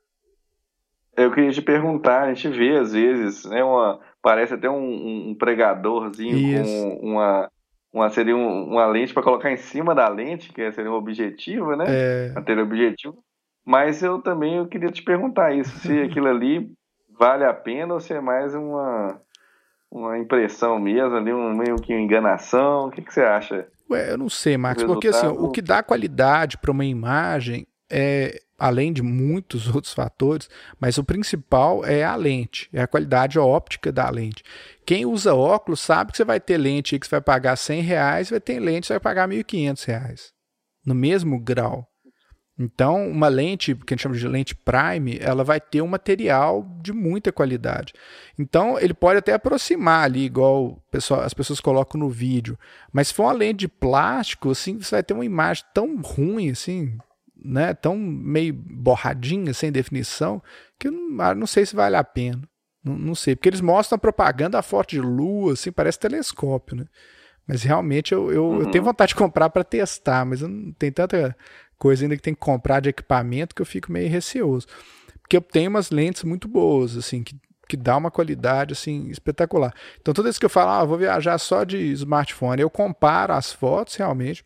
[1.14, 5.34] Eu queria te perguntar, a gente vê às vezes, né, uma, parece até um, um
[5.34, 6.62] pregadorzinho Isso.
[6.62, 7.50] com uma,
[7.96, 11.74] uma seria um, uma lente para colocar em cima da lente, que seria um objetivo,
[11.74, 11.86] né?
[11.88, 12.40] É...
[12.42, 13.16] Ter objetivo.
[13.64, 16.70] Mas eu também eu queria te perguntar isso, se aquilo ali
[17.18, 19.18] vale a pena ou se é mais uma,
[19.90, 22.88] uma impressão mesmo, ali, um, meio que uma enganação.
[22.88, 23.66] O que, que você acha?
[23.90, 28.42] Ué, eu não sei, Max, porque assim, o que dá qualidade para uma imagem é,
[28.58, 30.48] além de muitos outros fatores,
[30.80, 34.42] mas o principal é a lente, é a qualidade óptica da lente.
[34.84, 38.30] Quem usa óculos sabe que você vai ter lente que você vai pagar 100 reais,
[38.30, 40.32] vai ter lente que você vai pagar 1.500 reais,
[40.84, 41.86] no mesmo grau.
[42.58, 46.66] Então, uma lente, que a gente chama de lente prime, ela vai ter um material
[46.80, 47.92] de muita qualidade.
[48.38, 50.82] Então, ele pode até aproximar ali, igual
[51.22, 52.58] as pessoas colocam no vídeo.
[52.90, 56.50] Mas se for uma lente de plástico, assim, você vai ter uma imagem tão ruim,
[56.50, 56.96] assim,
[57.36, 60.42] né, tão meio borradinha, sem definição,
[60.78, 62.42] que eu não, ah, não sei se vale a pena.
[62.82, 66.76] Não, não, sei, porque eles mostram a propaganda a foto de lua, assim, parece telescópio,
[66.76, 66.86] né?
[67.46, 68.60] Mas realmente eu, eu, uhum.
[68.60, 71.36] eu tenho vontade de comprar para testar, mas não tem tanta
[71.78, 74.66] coisa ainda que tem que comprar de equipamento que eu fico meio receoso.
[75.20, 77.36] Porque eu tenho umas lentes muito boas, assim, que,
[77.68, 79.72] que dá uma qualidade, assim, espetacular.
[80.00, 83.52] Então, toda vez que eu falo, ah, vou viajar só de smartphone, eu comparo as
[83.52, 84.44] fotos realmente,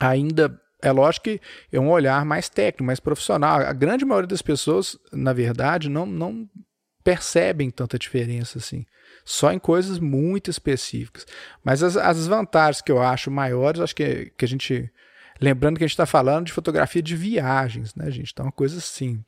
[0.00, 1.40] ainda é lógico que
[1.72, 3.60] é um olhar mais técnico, mais profissional.
[3.60, 6.48] A grande maioria das pessoas, na verdade, não, não
[7.02, 8.84] percebem tanta diferença assim.
[9.24, 11.26] Só em coisas muito específicas.
[11.64, 14.92] Mas as, as vantagens que eu acho maiores, acho que, que a gente.
[15.40, 18.30] Lembrando que a gente está falando de fotografia de viagens, né, gente?
[18.32, 19.24] Então, uma coisa assim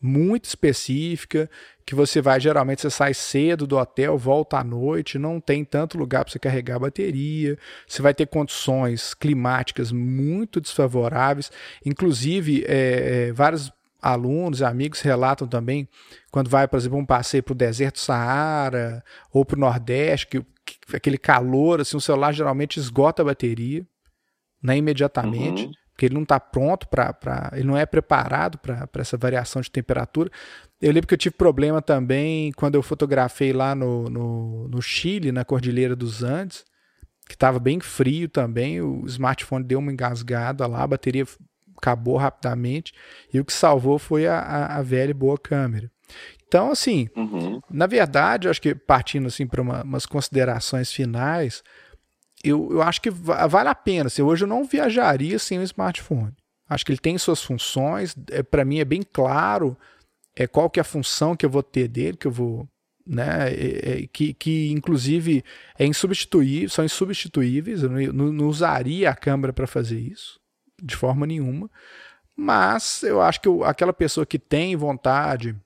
[0.00, 1.50] muito específica,
[1.84, 5.98] que você vai, geralmente você sai cedo do hotel, volta à noite, não tem tanto
[5.98, 11.50] lugar para você carregar a bateria, você vai ter condições climáticas muito desfavoráveis,
[11.84, 15.86] inclusive é, é, vários alunos e amigos relatam também
[16.30, 20.40] quando vai, por exemplo, um passeio para o deserto Saara ou para o Nordeste, que,
[20.64, 23.86] que, aquele calor, assim, o celular geralmente esgota a bateria,
[24.62, 25.66] né, imediatamente.
[25.66, 27.50] Uhum porque ele não está pronto para.
[27.52, 30.30] Ele não é preparado para essa variação de temperatura.
[30.80, 35.30] Eu lembro que eu tive problema também quando eu fotografei lá no, no, no Chile,
[35.30, 36.64] na Cordilheira dos Andes,
[37.28, 38.80] que estava bem frio também.
[38.80, 41.26] O smartphone deu uma engasgada lá, a bateria
[41.76, 42.94] acabou rapidamente.
[43.30, 45.90] E o que salvou foi a, a, a velha e boa câmera.
[46.48, 47.60] Então, assim, uhum.
[47.70, 51.62] na verdade, eu acho que partindo assim para uma, umas considerações finais,
[52.42, 54.06] eu, eu acho que vale a pena.
[54.06, 56.34] Assim, hoje eu não viajaria sem o smartphone.
[56.68, 58.14] Acho que ele tem suas funções.
[58.30, 59.76] É, Para mim é bem claro
[60.34, 62.68] é, qual que é a função que eu vou ter dele, que eu vou.
[63.06, 65.42] Né, é, é, que, que inclusive
[65.76, 67.82] é insubstituível, são insubstituíveis.
[67.82, 70.38] Eu não, não usaria a câmera para fazer isso,
[70.80, 71.68] de forma nenhuma.
[72.36, 75.56] Mas eu acho que eu, aquela pessoa que tem vontade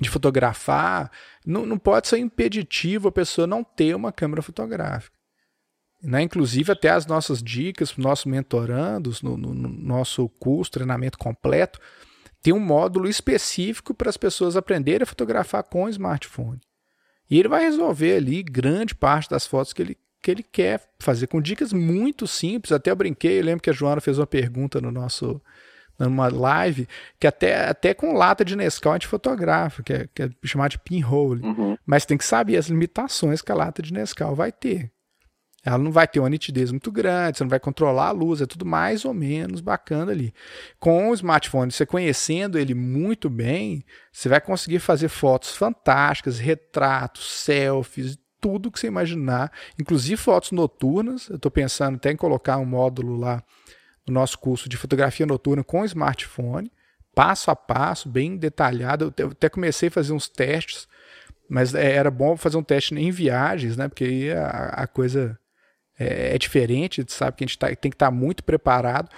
[0.00, 1.10] de fotografar,
[1.44, 5.15] não, não pode ser impeditivo a pessoa não ter uma câmera fotográfica.
[6.02, 6.22] Né?
[6.22, 11.80] Inclusive, até as nossas dicas, nossos mentorandos, no, no, no nosso curso, treinamento completo,
[12.42, 16.60] tem um módulo específico para as pessoas aprenderem a fotografar com smartphone.
[17.28, 21.26] E ele vai resolver ali grande parte das fotos que ele, que ele quer fazer,
[21.26, 22.70] com dicas muito simples.
[22.72, 25.40] Até eu brinquei, eu lembro que a Joana fez uma pergunta no nosso
[25.98, 26.86] numa live,
[27.18, 30.72] que até, até com lata de Nescau a gente fotografa, que é, que é chamado
[30.72, 31.42] de pinhole.
[31.42, 31.76] Uhum.
[31.86, 34.92] Mas tem que saber as limitações que a lata de Nescau vai ter.
[35.66, 38.46] Ela não vai ter uma nitidez muito grande, você não vai controlar a luz, é
[38.46, 40.32] tudo mais ou menos bacana ali.
[40.78, 47.32] Com o smartphone, você conhecendo ele muito bem, você vai conseguir fazer fotos fantásticas, retratos,
[47.32, 51.28] selfies, tudo que você imaginar, inclusive fotos noturnas.
[51.28, 53.42] Eu estou pensando até em colocar um módulo lá
[54.06, 56.70] no nosso curso de fotografia noturna com smartphone,
[57.12, 59.12] passo a passo, bem detalhado.
[59.16, 60.86] Eu até comecei a fazer uns testes,
[61.50, 63.88] mas é, era bom fazer um teste em viagens, né?
[63.88, 65.36] Porque aí a, a coisa
[65.98, 69.10] é, é diferente, sabe que a gente tá, tem que estar tá muito preparado.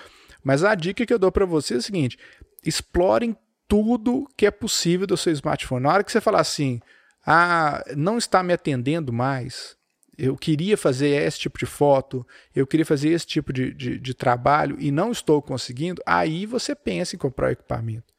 [0.43, 2.19] Mas a dica que eu dou para você é o seguinte:
[2.65, 5.83] explorem tudo que é possível do seu smartphone.
[5.83, 6.81] Na hora que você falar assim,
[7.27, 9.77] ah, não está me atendendo mais,
[10.17, 14.15] eu queria fazer esse tipo de foto, eu queria fazer esse tipo de, de, de
[14.15, 18.13] trabalho e não estou conseguindo, aí você pensa em comprar o equipamento.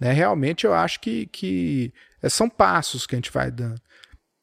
[0.00, 0.10] Né?
[0.12, 1.92] Realmente eu acho que, que
[2.28, 3.80] são passos que a gente vai dando.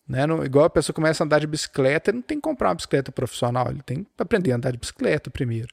[0.09, 0.23] Né?
[0.43, 3.11] Igual a pessoa começa a andar de bicicleta, ele não tem que comprar uma bicicleta
[3.11, 5.67] profissional, ele tem que aprender a andar de bicicleta primeiro.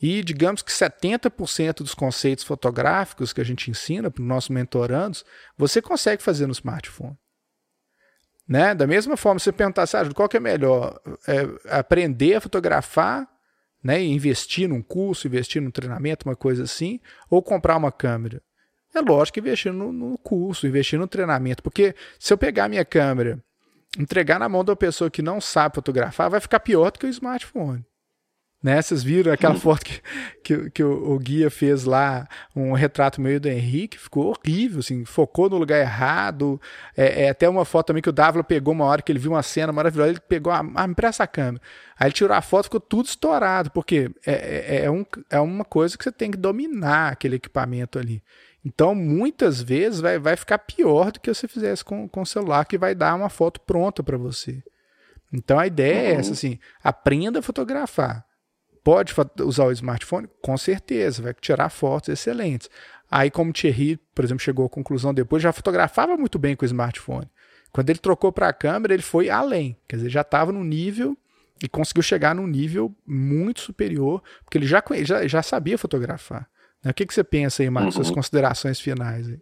[0.00, 5.24] E digamos que 70% dos conceitos fotográficos que a gente ensina para os nossos mentorandos,
[5.56, 7.16] você consegue fazer no smartphone.
[8.46, 8.74] Né?
[8.74, 11.00] Da mesma forma, você perguntar, Sérgio, qual que é melhor?
[11.26, 13.26] É aprender a fotografar,
[13.82, 14.02] né?
[14.02, 18.42] investir num curso, investir num treinamento, uma coisa assim, ou comprar uma câmera?
[18.94, 22.84] É lógico que investir no, no curso, investir no treinamento, porque se eu pegar minha
[22.84, 23.42] câmera
[23.98, 27.06] entregar na mão de uma pessoa que não sabe fotografar, vai ficar pior do que
[27.06, 27.84] o smartphone.
[28.60, 28.82] Né?
[28.82, 29.60] Vocês viram aquela uhum.
[29.60, 30.02] foto que,
[30.42, 32.26] que, que o, o, guia fez lá,
[32.56, 36.60] um retrato meio do Henrique, ficou horrível, assim, focou no lugar errado.
[36.96, 39.30] É, é, até uma foto também que o Dávila pegou uma hora que ele viu
[39.30, 41.62] uma cena maravilhosa, ele pegou, ah, me presta a câmera.
[41.96, 45.64] Aí ele tirou a foto, ficou tudo estourado, porque é, é, é, um, é uma
[45.64, 48.22] coisa que você tem que dominar aquele equipamento ali.
[48.68, 52.66] Então, muitas vezes vai, vai ficar pior do que você fizesse com, com o celular,
[52.66, 54.62] que vai dar uma foto pronta para você.
[55.32, 56.00] Então, a ideia uhum.
[56.00, 56.34] é essa, uhum.
[56.34, 58.26] assim, aprenda a fotografar.
[58.84, 60.28] Pode usar o smartphone?
[60.42, 62.68] Com certeza, vai tirar fotos excelentes.
[63.10, 66.64] Aí, como o Thierry, por exemplo, chegou à conclusão depois, já fotografava muito bem com
[66.64, 67.28] o smartphone.
[67.72, 69.78] Quando ele trocou para a câmera, ele foi além.
[69.88, 71.16] Quer dizer, já estava no nível
[71.62, 76.48] e conseguiu chegar num nível muito superior, porque ele já, já, já sabia fotografar.
[76.84, 78.04] O que, que você pensa aí, Marcos, uhum.
[78.04, 79.28] suas considerações finais?
[79.28, 79.38] Aí?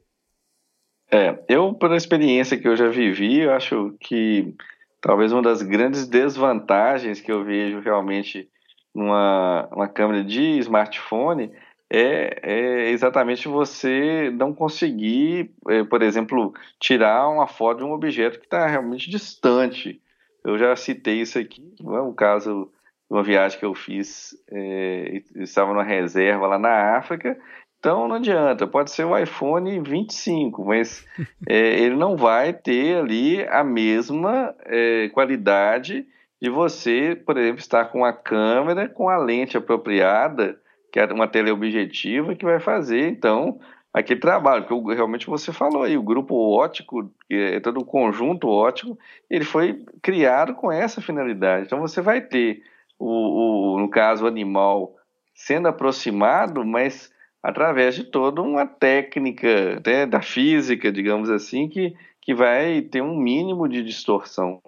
[1.11, 4.55] É, eu, pela experiência que eu já vivi, eu acho que
[5.01, 8.49] talvez uma das grandes desvantagens que eu vejo realmente
[8.95, 11.53] numa, numa câmera de smartphone
[11.89, 18.41] é, é, exatamente você não conseguir, é, por exemplo, tirar uma foto de um objeto
[18.41, 20.01] que está realmente distante.
[20.43, 22.71] Eu já citei isso aqui, não é um caso
[23.09, 27.39] uma viagem que eu fiz, é, estava numa reserva lá na África,
[27.79, 31.07] então não adianta, pode ser o iPhone 25, mas
[31.49, 36.07] é, ele não vai ter ali a mesma é, qualidade
[36.41, 40.59] de você, por exemplo, estar com a câmera com a lente apropriada,
[40.93, 43.61] que é uma teleobjetiva, que vai fazer, então,
[43.93, 48.99] aquele trabalho, que realmente você falou aí, o grupo ótico, é todo o conjunto ótico,
[49.31, 51.67] ele foi criado com essa finalidade.
[51.67, 52.63] Então você vai ter
[52.99, 54.95] o, o, no caso, o animal
[55.35, 62.35] sendo aproximado, mas através de toda uma técnica né, da física, digamos assim, que, que
[62.35, 64.61] vai ter um mínimo de distorção.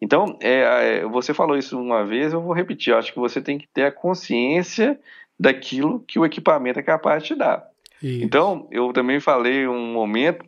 [0.00, 2.92] Então, é, é, você falou isso uma vez, eu vou repetir.
[2.92, 4.98] Eu acho que você tem que ter a consciência
[5.38, 7.66] daquilo que o equipamento é capaz de te dar.
[8.02, 8.24] Isso.
[8.24, 10.44] Então, eu também falei um momento,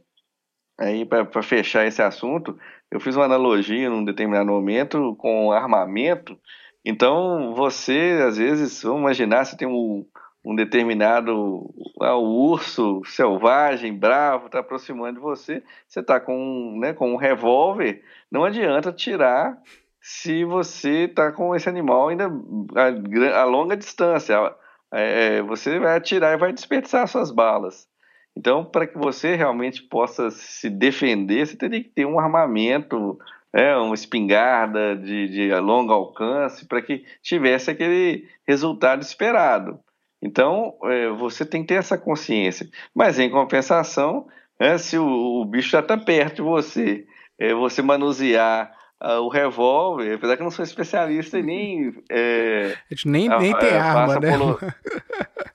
[0.79, 2.59] aí para fechar esse assunto,
[2.91, 6.39] eu fiz uma analogia num determinado momento com armamento,
[6.85, 10.05] então, você, às vezes, vamos imaginar, você tem um,
[10.45, 16.93] um determinado ah, um urso selvagem, bravo, está aproximando de você, você está com, né,
[16.93, 19.57] com um revólver, não adianta tirar
[20.01, 22.29] se você está com esse animal ainda
[22.75, 24.53] a, a longa distância.
[24.91, 27.89] É, você vai atirar e vai desperdiçar suas balas.
[28.37, 33.19] Então, para que você realmente possa se defender, você teria que ter um armamento
[33.53, 39.79] é, uma espingarda de, de longo alcance para que tivesse aquele resultado esperado.
[40.23, 42.69] Então, é, você tem que ter essa consciência.
[42.95, 44.27] Mas, em compensação,
[44.59, 47.05] é, se o, o, bicho já está perto de você,
[47.39, 48.73] é, você manusear
[49.03, 51.95] uh, o revólver, apesar que eu não sou especialista e nem.
[52.09, 54.35] É, a gente nem, nem tem arma, né?
[54.35, 54.59] Apolo...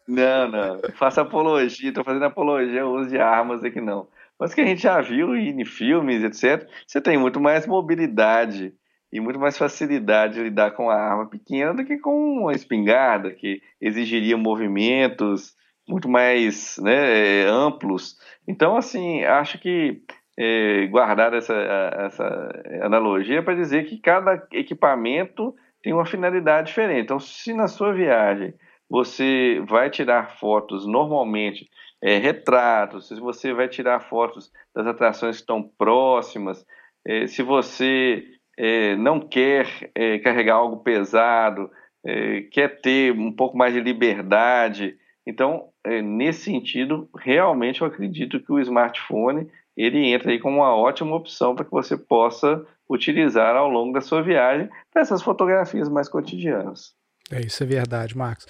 [0.08, 0.80] Não, não.
[0.96, 4.08] Faça apologia, estou fazendo apologia ao uso de armas aqui não.
[4.40, 6.68] Mas que a gente já viu em filmes, etc.
[6.86, 8.74] Você tem muito mais mobilidade
[9.12, 13.32] e muito mais facilidade de lidar com a arma pequena do que com uma espingarda,
[13.32, 15.56] que exigiria movimentos
[15.88, 18.18] muito mais né, amplos.
[18.48, 20.02] Então, assim, acho que
[20.38, 27.02] é, guardar essa, essa analogia para dizer que cada equipamento tem uma finalidade diferente.
[27.02, 28.54] Então, se na sua viagem
[28.90, 31.70] você vai tirar fotos normalmente,
[32.02, 36.66] é, retratos, se você vai tirar fotos das atrações que estão próximas,
[37.06, 38.24] é, se você
[38.58, 41.70] é, não quer é, carregar algo pesado,
[42.06, 48.40] é, quer ter um pouco mais de liberdade, então, é, nesse sentido, realmente eu acredito
[48.40, 53.54] que o smartphone ele entra aí como uma ótima opção para que você possa utilizar
[53.54, 56.94] ao longo da sua viagem para essas fotografias mais cotidianas.
[57.30, 58.48] É, isso é verdade, Marcos.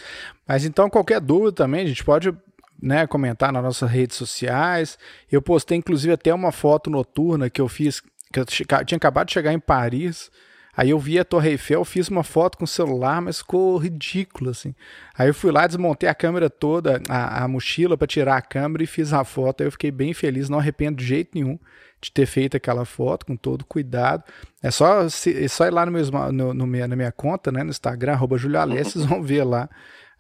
[0.48, 2.32] Mas então, qualquer dúvida também, a gente pode
[2.82, 4.98] né, comentar nas nossas redes sociais.
[5.32, 8.02] Eu postei, inclusive, até uma foto noturna que eu fiz,
[8.32, 10.32] que eu tinha acabado de chegar em Paris.
[10.76, 14.52] Aí eu vi a Torre Eiffel, fiz uma foto com o celular, mas ficou ridículo,
[14.52, 14.76] assim.
[15.18, 18.84] Aí eu fui lá, desmontei a câmera toda, a, a mochila para tirar a câmera
[18.84, 19.62] e fiz a foto.
[19.62, 21.58] Aí eu fiquei bem feliz, não arrependo de jeito nenhum
[22.00, 24.24] de ter feito aquela foto com todo cuidado.
[24.62, 27.64] É só, é só ir lá no, mesmo, no, no minha, na minha conta, né,
[27.64, 29.68] no Instagram, arroba vocês vão ver lá.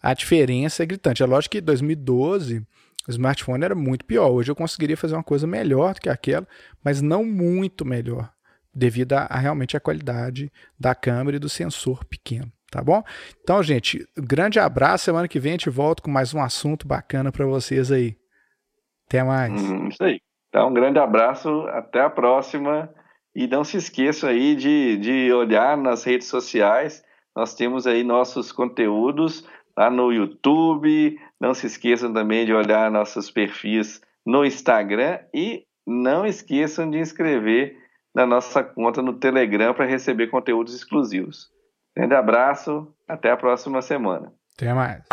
[0.02, 1.24] A diferença é gritante.
[1.24, 2.66] É lógico que em 2012
[3.08, 4.30] o smartphone era muito pior.
[4.30, 6.48] Hoje eu conseguiria fazer uma coisa melhor do que aquela,
[6.84, 8.32] mas não muito melhor
[8.74, 13.04] devido a, a realmente a qualidade da câmera e do sensor pequeno tá bom?
[13.42, 15.06] Então, gente, grande abraço.
[15.06, 18.16] Semana que vem a gente volta com mais um assunto bacana para vocês aí.
[19.08, 19.54] Até mais.
[19.54, 20.20] Hum, isso aí.
[20.50, 22.90] Então, um grande abraço, até a próxima.
[23.36, 27.04] E não se esqueça aí de, de olhar nas redes sociais.
[27.36, 31.20] Nós temos aí nossos conteúdos lá no YouTube.
[31.40, 35.20] Não se esqueçam também de olhar nossos perfis no Instagram.
[35.34, 37.78] E não esqueçam de inscrever
[38.14, 41.50] na nossa conta no Telegram para receber conteúdos exclusivos.
[41.96, 44.34] Grande abraço, até a próxima semana.
[44.56, 45.04] Até mais.